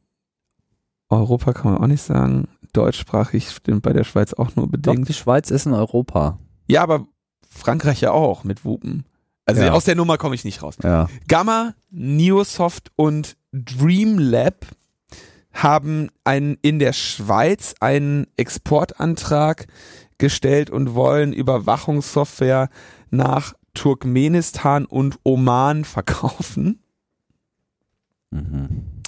[1.09, 2.49] Europa kann man auch nicht sagen,
[2.79, 5.01] deutschsprachig stimmt bei der Schweiz auch nur bedingt.
[5.01, 6.39] Doch, die Schweiz ist in Europa.
[6.68, 7.07] Ja, aber
[7.49, 9.05] Frankreich ja auch mit Wupen.
[9.45, 9.72] Also ja.
[9.72, 10.76] aus der Nummer komme ich nicht raus.
[10.83, 11.09] Ja.
[11.26, 14.66] Gamma, Neosoft und Dreamlab
[15.53, 19.66] haben einen, in der Schweiz einen Exportantrag
[20.18, 22.68] gestellt und wollen Überwachungssoftware
[23.11, 26.83] nach Turkmenistan und Oman verkaufen.
[28.31, 29.03] Mhm.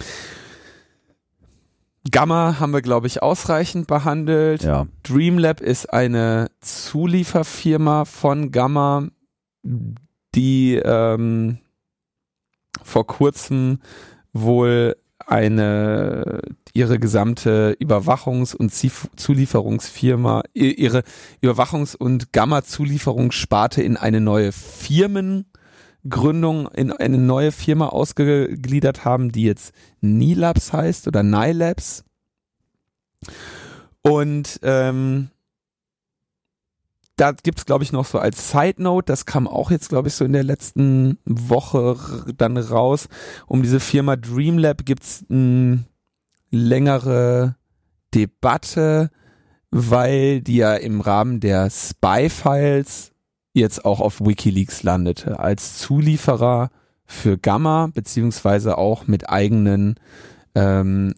[2.10, 4.62] Gamma haben wir, glaube ich, ausreichend behandelt.
[4.62, 4.86] Ja.
[5.02, 9.08] Dreamlab ist eine Zulieferfirma von Gamma,
[10.34, 11.58] die ähm,
[12.82, 13.80] vor kurzem
[14.32, 14.96] wohl
[15.26, 16.40] eine
[16.72, 21.02] ihre gesamte Überwachungs- und Zulieferungsfirma, ihre
[21.42, 24.52] Überwachungs- und Gamma-Zulieferungssparte in eine neue
[26.02, 32.04] Firmengründung, in eine neue Firma ausgegliedert haben, die jetzt Nilabs heißt oder Nilabs.
[34.02, 35.30] Und ähm,
[37.16, 40.14] da gibt's glaube ich noch so als Side Note, das kam auch jetzt glaube ich
[40.14, 43.08] so in der letzten Woche dann raus.
[43.46, 45.84] Um diese Firma Dreamlab gibt's eine
[46.50, 47.56] längere
[48.14, 49.10] Debatte,
[49.70, 53.09] weil die ja im Rahmen der Spy Files
[53.52, 56.70] jetzt auch auf WikiLeaks landete als Zulieferer
[57.04, 59.96] für Gamma beziehungsweise auch mit eigenen
[60.54, 61.14] ähm,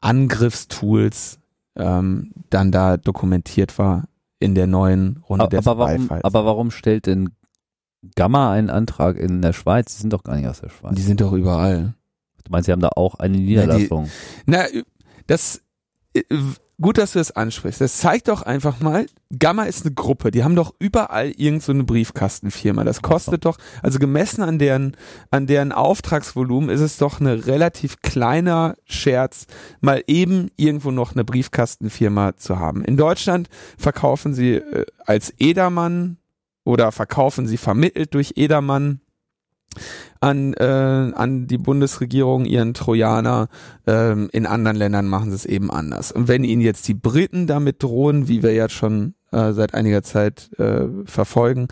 [0.00, 1.38] Angriffstools
[1.76, 4.08] ähm, dann da dokumentiert war
[4.40, 7.30] in der neuen Runde aber, des aber warum, aber warum stellt denn
[8.14, 9.96] Gamma einen Antrag in der Schweiz?
[9.96, 10.94] Die sind doch gar nicht aus der Schweiz.
[10.94, 11.94] Die sind doch überall.
[12.44, 14.08] Du meinst, sie haben da auch eine Niederlassung?
[14.46, 14.84] Na, die, na
[15.26, 15.62] das
[16.14, 16.22] äh,
[16.80, 17.80] gut, dass du das ansprichst.
[17.80, 19.06] Das zeigt doch einfach mal,
[19.36, 20.30] Gamma ist eine Gruppe.
[20.30, 22.84] Die haben doch überall irgend so eine Briefkastenfirma.
[22.84, 24.96] Das kostet doch, also gemessen an deren,
[25.30, 29.46] an deren Auftragsvolumen ist es doch eine relativ kleiner Scherz,
[29.80, 32.84] mal eben irgendwo noch eine Briefkastenfirma zu haben.
[32.84, 36.18] In Deutschland verkaufen sie äh, als Edermann
[36.64, 39.00] oder verkaufen sie vermittelt durch Edermann
[40.20, 43.48] an, äh, an die Bundesregierung ihren Trojaner.
[43.86, 46.12] Ähm, in anderen Ländern machen sie es eben anders.
[46.12, 50.02] Und wenn ihnen jetzt die Briten damit drohen, wie wir jetzt schon äh, seit einiger
[50.02, 51.68] Zeit äh, verfolgen,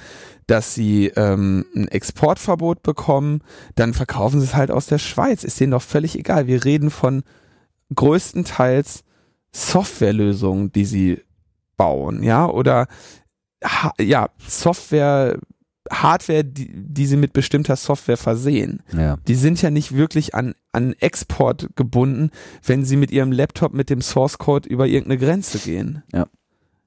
[0.47, 3.41] dass sie ähm, ein Exportverbot bekommen,
[3.75, 5.45] dann verkaufen sie es halt aus der Schweiz.
[5.45, 6.47] Ist denen doch völlig egal.
[6.47, 7.23] Wir reden von
[7.95, 9.05] größtenteils
[9.53, 11.23] Softwarelösungen, die sie
[11.77, 12.89] bauen, ja, oder
[13.99, 15.39] ja, Software
[15.91, 18.83] Hardware, die, die sie mit bestimmter Software versehen.
[18.97, 19.17] Ja.
[19.27, 22.31] Die sind ja nicht wirklich an, an Export gebunden,
[22.65, 26.03] wenn sie mit ihrem Laptop mit dem Source Code über irgendeine Grenze gehen.
[26.13, 26.27] Ja.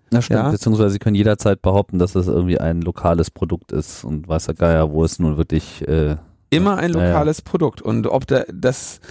[0.09, 0.49] Das stimmt, ja.
[0.49, 4.55] beziehungsweise sie können jederzeit behaupten, dass es irgendwie ein lokales Produkt ist und weiß der
[4.55, 6.15] Geier, wo es nun wirklich äh,
[6.49, 7.49] immer ein lokales ja, ja.
[7.49, 9.01] Produkt und ob da das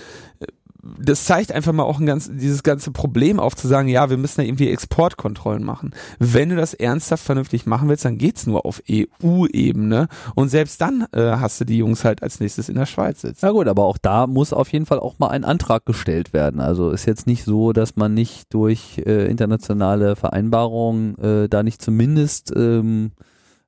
[0.82, 4.16] das zeigt einfach mal auch ein ganz, dieses ganze Problem auf, zu sagen, ja, wir
[4.16, 5.92] müssen da irgendwie Exportkontrollen machen.
[6.18, 11.06] Wenn du das ernsthaft vernünftig machen willst, dann geht's nur auf EU-Ebene und selbst dann
[11.12, 13.40] äh, hast du die Jungs halt als nächstes in der Schweiz sitzen.
[13.42, 16.60] Na gut, aber auch da muss auf jeden Fall auch mal ein Antrag gestellt werden.
[16.60, 21.82] Also ist jetzt nicht so, dass man nicht durch äh, internationale Vereinbarungen äh, da nicht
[21.82, 23.10] zumindest ähm,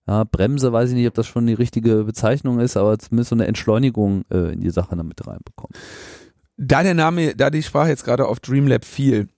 [0.06, 3.36] ja, Bremse, weiß ich nicht, ob das schon die richtige Bezeichnung ist, aber zumindest so
[3.36, 5.76] eine Entschleunigung äh, in die Sache damit reinbekommt
[6.60, 9.28] da der Name, da die Sprache jetzt gerade auf Dreamlab fiel,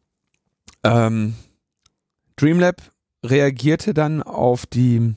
[0.82, 1.34] ähm,
[2.36, 2.82] Dreamlab
[3.24, 5.14] reagierte dann auf die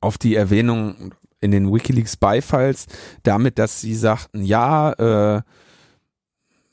[0.00, 2.86] auf die Erwähnung in den WikiLeaks Beifiles
[3.22, 4.92] damit, dass sie sagten, ja,
[5.38, 5.42] äh,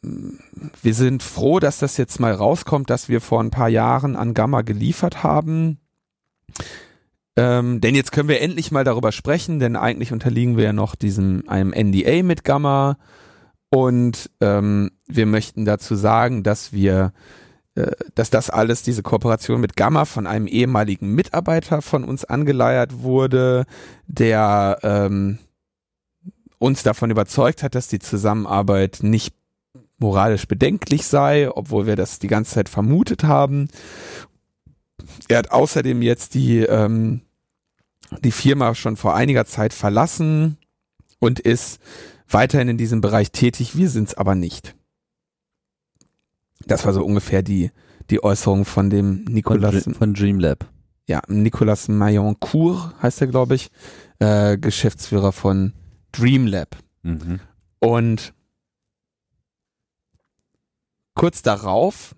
[0.02, 4.34] wir sind froh, dass das jetzt mal rauskommt, dass wir vor ein paar Jahren an
[4.34, 5.80] Gamma geliefert haben.
[7.38, 10.96] Ähm, denn jetzt können wir endlich mal darüber sprechen, denn eigentlich unterliegen wir ja noch
[10.96, 12.98] diesem einem NDA mit Gamma
[13.70, 17.14] und ähm, wir möchten dazu sagen, dass wir
[17.76, 23.02] äh, dass das alles, diese Kooperation mit Gamma von einem ehemaligen Mitarbeiter von uns angeleiert
[23.02, 23.66] wurde,
[24.08, 25.38] der ähm,
[26.60, 29.34] uns davon überzeugt hat, dass die Zusammenarbeit nicht
[30.00, 33.70] moralisch bedenklich sei, obwohl wir das die ganze Zeit vermutet haben.
[35.28, 37.22] Er hat außerdem jetzt die, ähm,
[38.24, 40.58] die Firma schon vor einiger Zeit verlassen
[41.20, 41.80] und ist
[42.30, 43.76] weiterhin in diesem Bereich tätig.
[43.76, 44.76] Wir sind es aber nicht.
[46.66, 47.72] Das war so ungefähr die,
[48.10, 49.84] die Äußerung von dem Nicolas.
[49.84, 50.68] Von, von Dreamlab.
[51.08, 53.70] Ja, Nicolas Mayon-Cour heißt er, glaube ich,
[54.20, 55.74] äh, Geschäftsführer von
[56.12, 56.78] Dreamlab.
[57.04, 57.40] Mhm.
[57.80, 58.34] Und
[61.16, 62.16] kurz darauf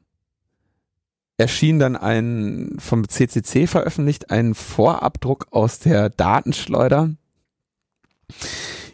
[1.37, 7.11] erschien dann ein vom CCC veröffentlicht ein Vorabdruck aus der Datenschleuder,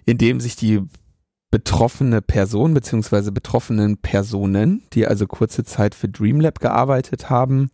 [0.06, 0.82] in dem sich die
[1.52, 7.72] betroffene Person beziehungsweise betroffenen Personen, die also kurze Zeit für Dreamlab gearbeitet haben,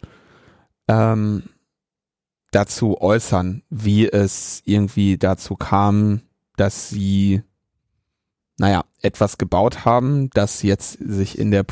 [0.88, 1.44] ähm,
[2.52, 6.22] dazu äußern, wie es irgendwie dazu kam,
[6.56, 7.42] dass sie,
[8.58, 11.64] naja, etwas gebaut haben, das jetzt sich in der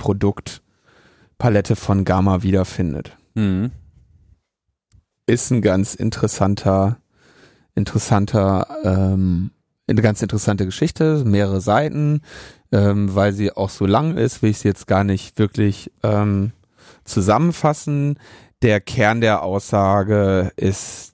[1.44, 3.18] Produktpalette von Gamma wiederfindet.
[3.34, 3.72] Mhm.
[5.26, 6.98] Ist ein ganz interessanter,
[7.76, 9.52] interessanter ähm,
[9.86, 12.22] eine ganz interessante Geschichte, mehrere Seiten,
[12.72, 16.54] ähm, weil sie auch so lang ist, will ich sie jetzt gar nicht wirklich ähm,
[17.04, 18.18] zusammenfassen.
[18.62, 21.14] Der Kern der Aussage ist,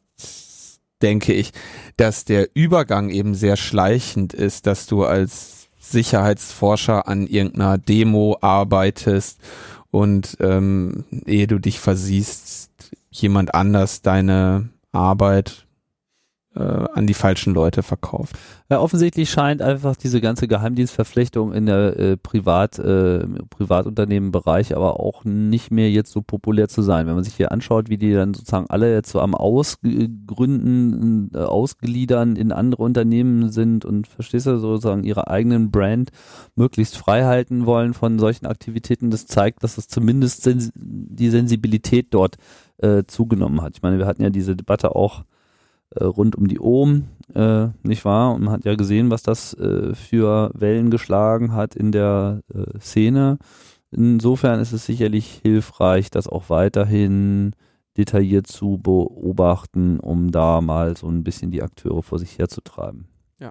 [1.01, 1.53] denke ich,
[1.97, 9.39] dass der Übergang eben sehr schleichend ist, dass du als Sicherheitsforscher an irgendeiner Demo arbeitest
[9.91, 15.65] und ähm, ehe du dich versiehst, jemand anders deine Arbeit
[16.55, 18.35] äh, an die falschen Leute verkauft.
[18.69, 25.23] Ja, offensichtlich scheint einfach diese ganze Geheimdienstverflechtung in der äh, Privat, äh, Privatunternehmenbereich aber auch
[25.25, 27.05] nicht mehr jetzt so populär zu sein.
[27.07, 31.37] Wenn man sich hier anschaut, wie die dann sozusagen alle jetzt so am Ausgründen, äh,
[31.37, 36.09] Ausgliedern in andere Unternehmen sind und verstehst du, sozusagen ihre eigenen Brand
[36.55, 42.07] möglichst frei halten wollen von solchen Aktivitäten, das zeigt, dass es zumindest sens die Sensibilität
[42.09, 42.37] dort
[42.77, 43.73] äh, zugenommen hat.
[43.75, 45.23] Ich meine, wir hatten ja diese Debatte auch
[45.95, 48.33] äh, rund um die Ohm, äh, nicht wahr?
[48.33, 52.79] Und man hat ja gesehen, was das äh, für Wellen geschlagen hat in der äh,
[52.79, 53.37] Szene.
[53.91, 57.53] Insofern ist es sicherlich hilfreich, das auch weiterhin
[57.97, 63.07] detailliert zu beobachten, um da mal so ein bisschen die Akteure vor sich herzutreiben.
[63.39, 63.49] Ja.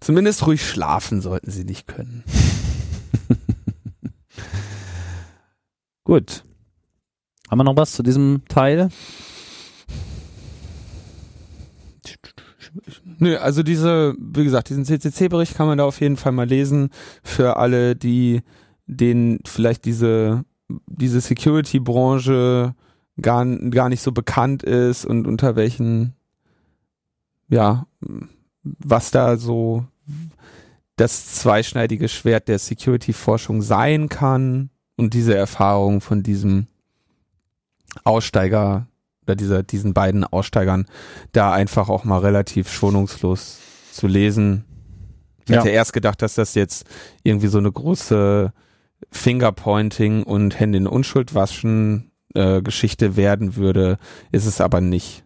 [0.00, 2.24] Zumindest ruhig schlafen sollten sie nicht können.
[6.04, 6.44] Gut.
[7.48, 8.90] Haben wir noch was zu diesem Teil?
[13.18, 16.90] Nö, also diese, wie gesagt, diesen CCC-Bericht kann man da auf jeden Fall mal lesen
[17.22, 18.42] für alle, die
[18.86, 20.44] denen vielleicht diese
[20.86, 22.74] diese Security-Branche
[23.20, 26.14] gar, gar nicht so bekannt ist und unter welchen,
[27.48, 27.86] ja,
[28.62, 29.86] was da so
[30.96, 36.66] das zweischneidige Schwert der Security-Forschung sein kann und diese Erfahrung von diesem
[38.04, 38.87] Aussteiger
[39.28, 40.86] oder dieser, diesen beiden Aussteigern
[41.32, 43.58] da einfach auch mal relativ schonungslos
[43.92, 44.64] zu lesen.
[45.44, 45.60] Ich ja.
[45.60, 46.86] hätte erst gedacht, dass das jetzt
[47.22, 48.52] irgendwie so eine große
[49.10, 53.98] Fingerpointing und Hände in Unschuld waschen äh, Geschichte werden würde,
[54.32, 55.24] ist es aber nicht.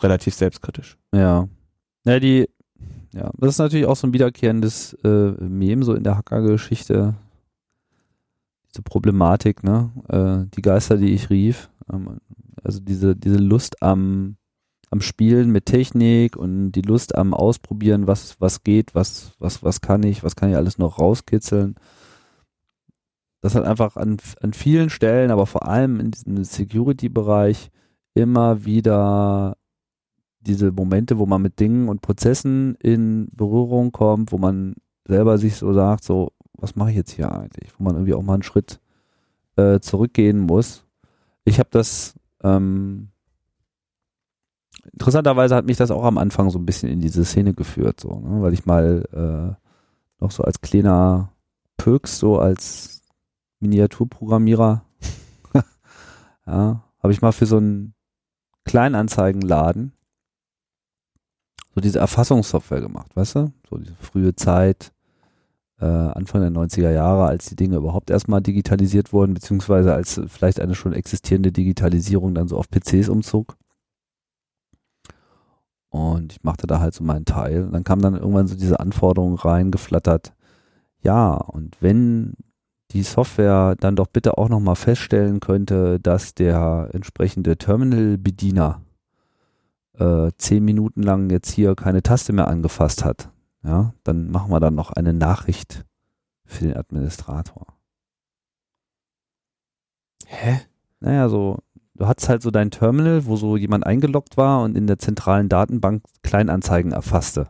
[0.00, 0.96] Relativ selbstkritisch.
[1.14, 1.48] Ja.
[2.04, 2.48] Ja, die,
[3.14, 7.14] ja, das ist natürlich auch so ein wiederkehrendes äh, Mem so in der Hacker-Geschichte.
[8.70, 9.90] Diese Problematik, ne?
[10.08, 11.68] Äh, die Geister, die ich rief.
[11.90, 12.18] Ähm,
[12.62, 14.36] also diese, diese Lust am,
[14.90, 19.80] am Spielen mit Technik und die Lust am Ausprobieren, was, was geht, was, was, was
[19.80, 21.76] kann ich, was kann ich alles noch rauskitzeln.
[23.40, 27.70] Das hat einfach an, an vielen Stellen, aber vor allem in diesem Security-Bereich
[28.14, 29.56] immer wieder
[30.40, 34.74] diese Momente, wo man mit Dingen und Prozessen in Berührung kommt, wo man
[35.06, 37.72] selber sich so sagt, so, was mache ich jetzt hier eigentlich?
[37.78, 38.80] Wo man irgendwie auch mal einen Schritt
[39.56, 40.84] äh, zurückgehen muss.
[41.44, 43.08] Ich habe das ähm,
[44.92, 48.20] interessanterweise hat mich das auch am Anfang so ein bisschen in diese Szene geführt, so,
[48.20, 48.42] ne?
[48.42, 51.32] weil ich mal äh, noch so als kleiner
[51.76, 53.02] Pöks, so als
[53.60, 54.84] Miniaturprogrammierer,
[56.46, 57.94] ja, habe ich mal für so einen
[58.64, 59.92] Kleinanzeigenladen
[61.74, 63.52] so diese Erfassungssoftware gemacht, weißt du?
[63.68, 64.92] So diese frühe Zeit,
[65.82, 70.60] äh, Anfang der 90er Jahre, als die Dinge überhaupt erstmal digitalisiert wurden, beziehungsweise als vielleicht
[70.60, 73.56] eine schon existierende Digitalisierung dann so auf PCs umzog.
[75.90, 77.64] Und ich machte da halt so meinen Teil.
[77.64, 80.32] Und dann kam dann irgendwann so diese Anforderung reingeflattert.
[81.02, 82.34] Ja, und wenn
[82.92, 88.82] die Software dann doch bitte auch nochmal feststellen könnte, dass der entsprechende Terminal-Bediener
[89.98, 93.31] äh, zehn Minuten lang jetzt hier keine Taste mehr angefasst hat,
[93.64, 95.84] ja, dann machen wir dann noch eine Nachricht
[96.44, 97.66] für den Administrator.
[100.26, 100.60] Hä?
[101.00, 101.58] Naja, so,
[101.94, 105.48] du hattest halt so dein Terminal, wo so jemand eingeloggt war und in der zentralen
[105.48, 107.48] Datenbank Kleinanzeigen erfasste.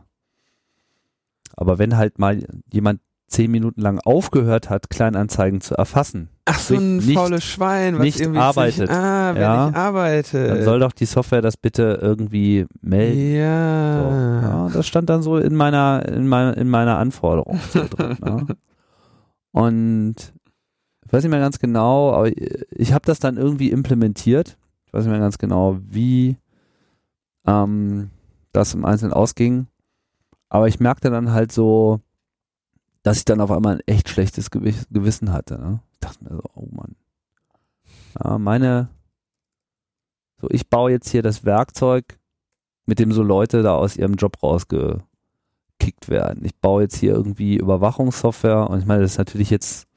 [1.55, 6.75] Aber wenn halt mal jemand zehn Minuten lang aufgehört hat, Kleinanzeigen zu erfassen, Ach, so
[6.75, 8.87] ein Nicht- faules Schwein, was nicht irgendwie arbeitet.
[8.87, 9.65] Sich, ah, wer Ja.
[9.67, 10.49] nicht arbeitet.
[10.49, 13.15] dann soll doch die Software das bitte irgendwie melden.
[13.15, 14.41] So, ja.
[14.41, 18.17] ja, das stand dann so in meiner, in meiner, in meiner Anforderung so drin.
[18.21, 18.45] Ne?
[19.51, 20.15] Und
[21.05, 22.29] ich weiß nicht mehr ganz genau, aber
[22.71, 24.57] ich habe das dann irgendwie implementiert.
[24.87, 26.37] Ich weiß nicht mehr ganz genau, wie
[27.45, 28.09] ähm,
[28.51, 29.67] das im Einzelnen ausging.
[30.49, 31.99] Aber ich merkte dann halt so,
[33.03, 35.59] dass ich dann auf einmal ein echt schlechtes Gewi- Gewissen hatte.
[35.59, 35.79] Ne?
[36.03, 36.95] Dachte mir so, oh Mann.
[38.21, 38.89] Ja, meine,
[40.41, 42.19] so ich baue jetzt hier das Werkzeug,
[42.85, 46.43] mit dem so Leute da aus ihrem Job rausgekickt werden.
[46.43, 49.87] Ich baue jetzt hier irgendwie Überwachungssoftware und ich meine, das ist natürlich jetzt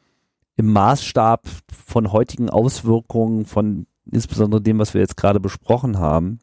[0.56, 6.38] im Maßstab von heutigen Auswirkungen von insbesondere dem, was wir jetzt gerade besprochen haben,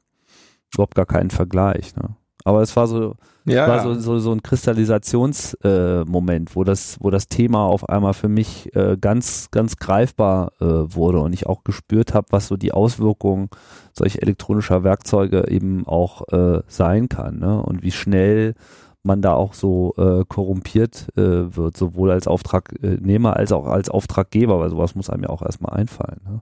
[0.73, 1.95] überhaupt gar keinen Vergleich.
[1.95, 2.15] Ne?
[2.45, 3.15] Aber es war so,
[3.45, 8.13] ja, war so, so, so ein Kristallisationsmoment, äh, wo das, wo das Thema auf einmal
[8.13, 12.57] für mich äh, ganz, ganz greifbar äh, wurde und ich auch gespürt habe, was so
[12.57, 13.49] die Auswirkungen
[13.93, 17.61] solch elektronischer Werkzeuge eben auch äh, sein kann, ne?
[17.61, 18.55] Und wie schnell
[19.03, 24.59] man da auch so äh, korrumpiert äh, wird, sowohl als Auftragnehmer als auch als Auftraggeber,
[24.59, 26.21] weil sowas muss einem ja auch erstmal einfallen.
[26.25, 26.41] Ne?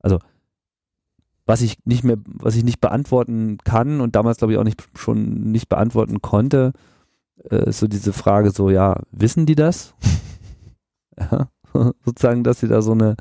[0.00, 0.18] Also
[1.48, 4.86] was ich nicht mehr, was ich nicht beantworten kann und damals glaube ich auch nicht
[4.94, 6.74] schon nicht beantworten konnte,
[7.50, 9.94] äh, ist so diese Frage so, ja, wissen die das?
[11.18, 11.48] ja,
[12.04, 13.16] sozusagen, dass sie da so eine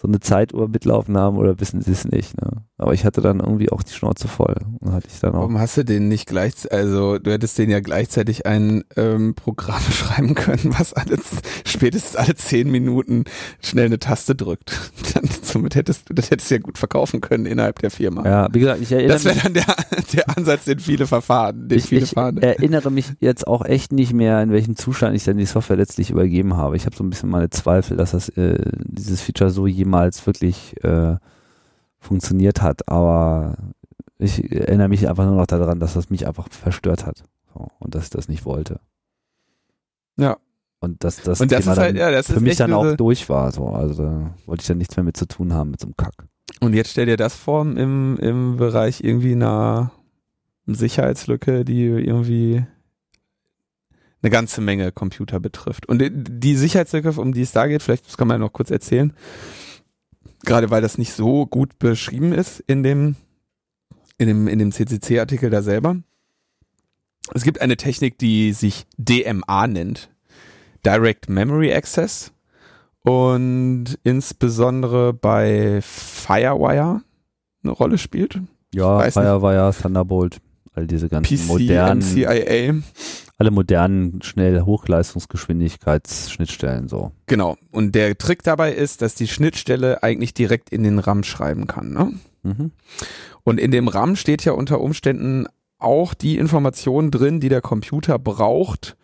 [0.00, 2.40] so eine Zeituhr mitlaufen haben oder wissen sie es nicht.
[2.40, 2.62] Ne?
[2.78, 4.56] Aber ich hatte dann irgendwie auch die Schnauze voll.
[4.80, 5.40] Und hatte ich dann auch.
[5.40, 9.82] Warum hast du den nicht gleich, also du hättest den ja gleichzeitig ein ähm, Programm
[9.90, 11.16] schreiben können, was alle,
[11.64, 13.24] spätestens alle zehn Minuten
[13.62, 14.90] schnell eine Taste drückt.
[15.14, 18.24] Dann, somit hättest du, das hättest du ja gut verkaufen können innerhalb der Firma.
[18.24, 19.76] Ja, wie gesagt, ich erinnere das wäre dann der,
[20.12, 22.38] der Ansatz, den viele verfahren, den ich, viele ich fahren.
[22.38, 26.10] erinnere mich jetzt auch echt nicht mehr, in welchem Zustand ich dann die Software letztlich
[26.10, 26.76] übergeben habe.
[26.76, 30.82] Ich habe so ein bisschen meine Zweifel, dass das äh, dieses Feature so jemals wirklich
[30.84, 31.16] äh,
[31.98, 32.88] funktioniert hat.
[32.88, 33.56] Aber
[34.18, 37.22] ich erinnere mich einfach nur noch daran, dass das mich einfach verstört hat
[37.52, 38.80] so, und dass ich das nicht wollte.
[40.16, 40.36] Ja.
[40.80, 43.52] Und dass das, Und das Thema halt, ja, das für mich dann auch durch war.
[43.52, 43.68] So.
[43.68, 46.26] Also da wollte ich dann nichts mehr mit zu tun haben mit so einem Kack.
[46.60, 49.92] Und jetzt stell dir das vor im, im Bereich irgendwie einer
[50.66, 52.64] Sicherheitslücke, die irgendwie
[54.22, 55.86] eine ganze Menge Computer betrifft.
[55.86, 58.70] Und die- Sicherheitslücke, um die es da geht, vielleicht das kann man ja noch kurz
[58.70, 59.12] erzählen,
[60.44, 63.16] gerade weil das nicht so gut beschrieben ist in dem,
[64.18, 65.96] in dem, in dem CCC-Artikel da selber.
[67.34, 70.10] Es gibt eine Technik, die sich DMA nennt.
[70.84, 72.32] Direct Memory Access
[73.02, 77.02] und insbesondere bei Firewire
[77.62, 78.40] eine Rolle spielt.
[78.74, 80.38] Ja, Firewire, Thunderbolt,
[80.74, 82.74] all diese ganzen PC, modernen, MCIA.
[83.42, 87.10] Alle modernen, schnell Hochleistungsgeschwindigkeitsschnittstellen so.
[87.26, 87.56] Genau.
[87.72, 91.92] Und der Trick dabei ist, dass die Schnittstelle eigentlich direkt in den RAM schreiben kann.
[91.92, 92.12] Ne?
[92.44, 92.70] Mhm.
[93.42, 95.48] Und in dem RAM steht ja unter Umständen
[95.80, 98.96] auch die Information drin, die der Computer braucht,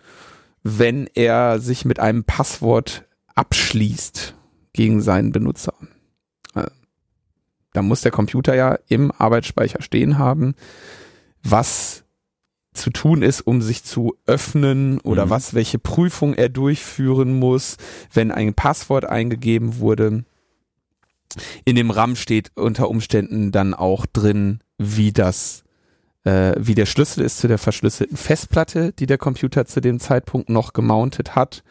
[0.63, 4.37] wenn er sich mit einem Passwort abschließt
[4.73, 5.75] gegen seinen Benutzer.
[6.55, 6.69] Äh,
[7.73, 10.55] Da muss der Computer ja im Arbeitsspeicher stehen haben,
[11.43, 12.05] was
[12.73, 15.31] zu tun ist, um sich zu öffnen oder Mhm.
[15.31, 17.77] was, welche Prüfung er durchführen muss,
[18.13, 20.25] wenn ein Passwort eingegeben wurde.
[21.65, 25.65] In dem RAM steht unter Umständen dann auch drin, wie das,
[26.25, 30.49] äh, wie der Schlüssel ist zu der verschlüsselten Festplatte, die der Computer zu dem Zeitpunkt
[30.49, 31.63] noch gemountet hat.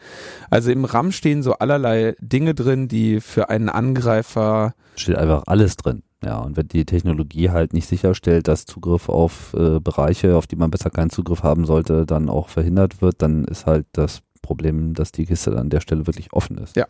[0.50, 5.76] Also im RAM stehen so allerlei Dinge drin, die für einen Angreifer Steht einfach alles
[5.76, 6.02] drin.
[6.24, 10.56] Ja, und wenn die Technologie halt nicht sicherstellt, dass Zugriff auf äh, Bereiche, auf die
[10.56, 14.94] man besser keinen Zugriff haben sollte, dann auch verhindert wird, dann ist halt das Problem,
[14.94, 16.76] dass die Kiste an der Stelle wirklich offen ist.
[16.76, 16.86] Ja.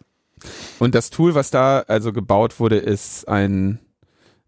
[0.79, 3.81] Und das Tool, was da also gebaut wurde, ist ein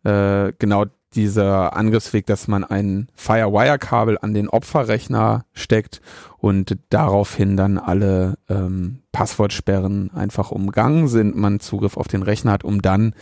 [0.05, 6.01] äh, genau dieser Angriffsweg, dass man ein Firewire-Kabel an den Opferrechner steckt
[6.39, 12.65] und daraufhin dann alle ähm, Passwortsperren einfach umgangen sind, man Zugriff auf den Rechner hat,
[12.65, 13.15] um dann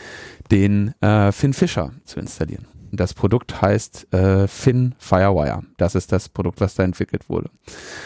[0.50, 2.66] den äh, Finn Fisher zu installieren.
[2.92, 5.62] Das Produkt heißt äh, Finn Firewire.
[5.76, 7.50] Das ist das Produkt, was da entwickelt wurde.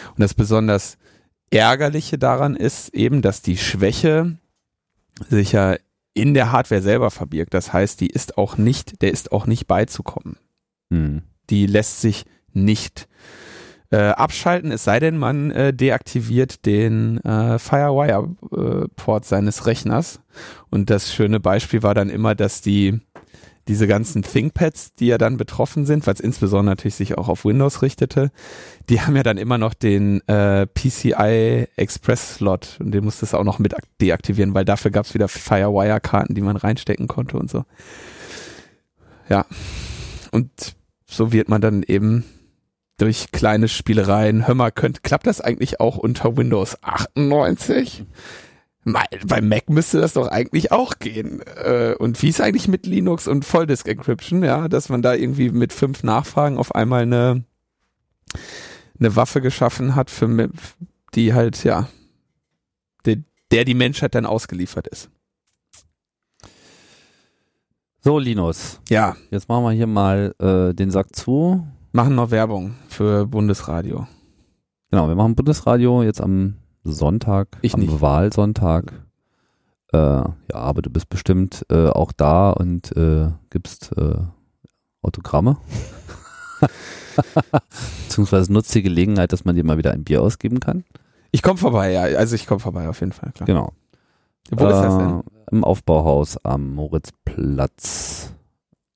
[0.09, 0.97] Und das besonders
[1.51, 4.37] Ärgerliche daran ist eben, dass die Schwäche
[5.29, 5.75] sich ja
[6.13, 7.53] in der Hardware selber verbirgt.
[7.53, 10.37] Das heißt, die ist auch nicht, der ist auch nicht beizukommen.
[10.89, 11.23] Hm.
[11.49, 13.07] Die lässt sich nicht
[13.93, 20.19] äh, abschalten, es sei denn, man äh, deaktiviert den äh, Firewire-Port seines Rechners.
[20.71, 23.01] Und das schöne Beispiel war dann immer, dass die
[23.67, 27.45] diese ganzen ThinkPads, die ja dann betroffen sind, weil es insbesondere natürlich sich auch auf
[27.45, 28.31] Windows richtete,
[28.89, 33.33] die haben ja dann immer noch den äh, PCI Express Slot und den musste es
[33.33, 37.49] auch noch mit deaktivieren, weil dafür gab es wieder Firewire-Karten, die man reinstecken konnte und
[37.49, 37.63] so.
[39.29, 39.45] Ja.
[40.31, 40.49] Und
[41.05, 42.25] so wird man dann eben
[42.97, 48.05] durch kleine Spielereien, hör mal, könnt, klappt das eigentlich auch unter Windows 98?
[48.85, 51.41] Bei Mac müsste das doch eigentlich auch gehen.
[51.41, 55.49] Äh, und wie ist eigentlich mit Linux und Volldisk Encryption, ja, dass man da irgendwie
[55.49, 57.43] mit fünf Nachfragen auf einmal eine,
[58.99, 60.49] eine Waffe geschaffen hat, für,
[61.15, 61.87] die halt, ja,
[63.05, 63.17] der,
[63.51, 65.09] der die Menschheit dann ausgeliefert ist.
[68.01, 68.81] So, Linus.
[68.89, 69.15] Ja.
[69.31, 71.65] Jetzt machen wir hier mal äh, den Sack zu.
[71.93, 74.07] Machen noch Werbung für Bundesradio.
[74.91, 78.01] Genau, wir machen Bundesradio jetzt am Sonntag, ich am nicht.
[78.01, 78.93] Wahlsonntag.
[79.91, 84.15] Äh, ja, aber du bist bestimmt äh, auch da und äh, gibst äh,
[85.01, 85.57] Autogramme.
[88.07, 90.83] Beziehungsweise nutzt die Gelegenheit, dass man dir mal wieder ein Bier ausgeben kann.
[91.31, 92.01] Ich komme vorbei, ja.
[92.03, 93.45] Also ich komme vorbei auf jeden Fall, klar.
[93.45, 93.73] Genau.
[94.51, 95.19] Wo ist das denn?
[95.19, 98.33] Äh, Im Aufbauhaus am Moritzplatz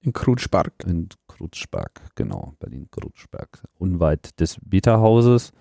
[0.01, 0.73] In Krutschbark.
[0.85, 5.51] in Krutschberg, genau, Berlin-Krutschberg, unweit des Beta-Hauses.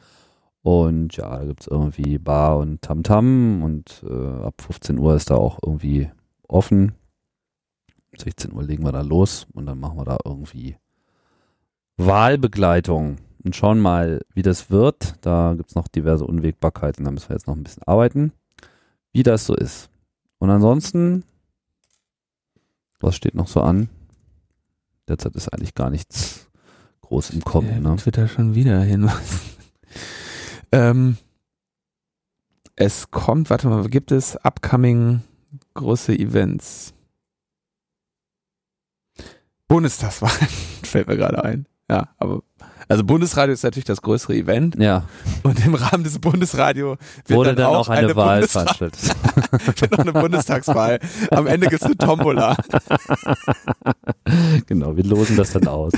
[0.67, 5.37] Und ja, da gibt's irgendwie Bar und Tamtam und äh, ab 15 Uhr ist da
[5.37, 6.11] auch irgendwie
[6.49, 6.97] offen.
[8.19, 10.77] 16 Uhr legen wir da los und dann machen wir da irgendwie
[11.99, 15.15] Wahlbegleitung und schauen mal, wie das wird.
[15.21, 18.33] Da gibt's noch diverse Unwägbarkeiten, da müssen wir jetzt noch ein bisschen arbeiten,
[19.13, 19.89] wie das so ist.
[20.39, 21.23] Und ansonsten,
[22.99, 23.89] was steht noch so an?
[25.07, 26.51] Derzeit ist eigentlich gar nichts
[27.03, 27.69] groß im Kommen.
[27.69, 27.97] Ja, Ne?
[27.99, 29.09] Twitter schon wieder hin.
[30.73, 31.17] Ähm,
[32.77, 35.23] es kommt, warte mal, gibt es upcoming
[35.75, 36.93] große Events?
[39.69, 40.49] Bundestagswahlen
[40.83, 41.67] fällt mir gerade ein.
[41.91, 42.43] Ja, aber
[42.89, 45.05] also Bundesradio ist natürlich das größere Event Ja,
[45.43, 46.97] und im Rahmen des Bundesradio
[47.27, 49.01] wird wurde dann auch eine, Wahl Bundesra- veranstaltet.
[49.81, 51.01] wird noch eine Bundestagswahl.
[51.31, 52.57] Am Ende gibt es eine Tombola.
[54.67, 55.93] genau, wir losen das dann aus.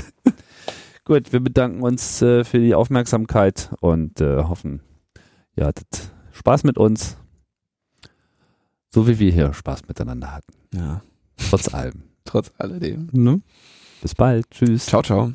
[1.09, 4.79] Gut, wir bedanken uns äh, für die Aufmerksamkeit und äh, hoffen,
[5.55, 7.17] ihr hattet Spaß mit uns.
[8.93, 10.53] So wie wir hier Spaß miteinander hatten.
[10.71, 11.01] Ja,
[11.49, 12.03] Trotz allem.
[12.25, 13.09] trotz alledem.
[13.11, 13.41] Ne?
[14.03, 14.51] Bis bald.
[14.51, 14.85] Tschüss.
[14.85, 15.33] Ciao, ciao.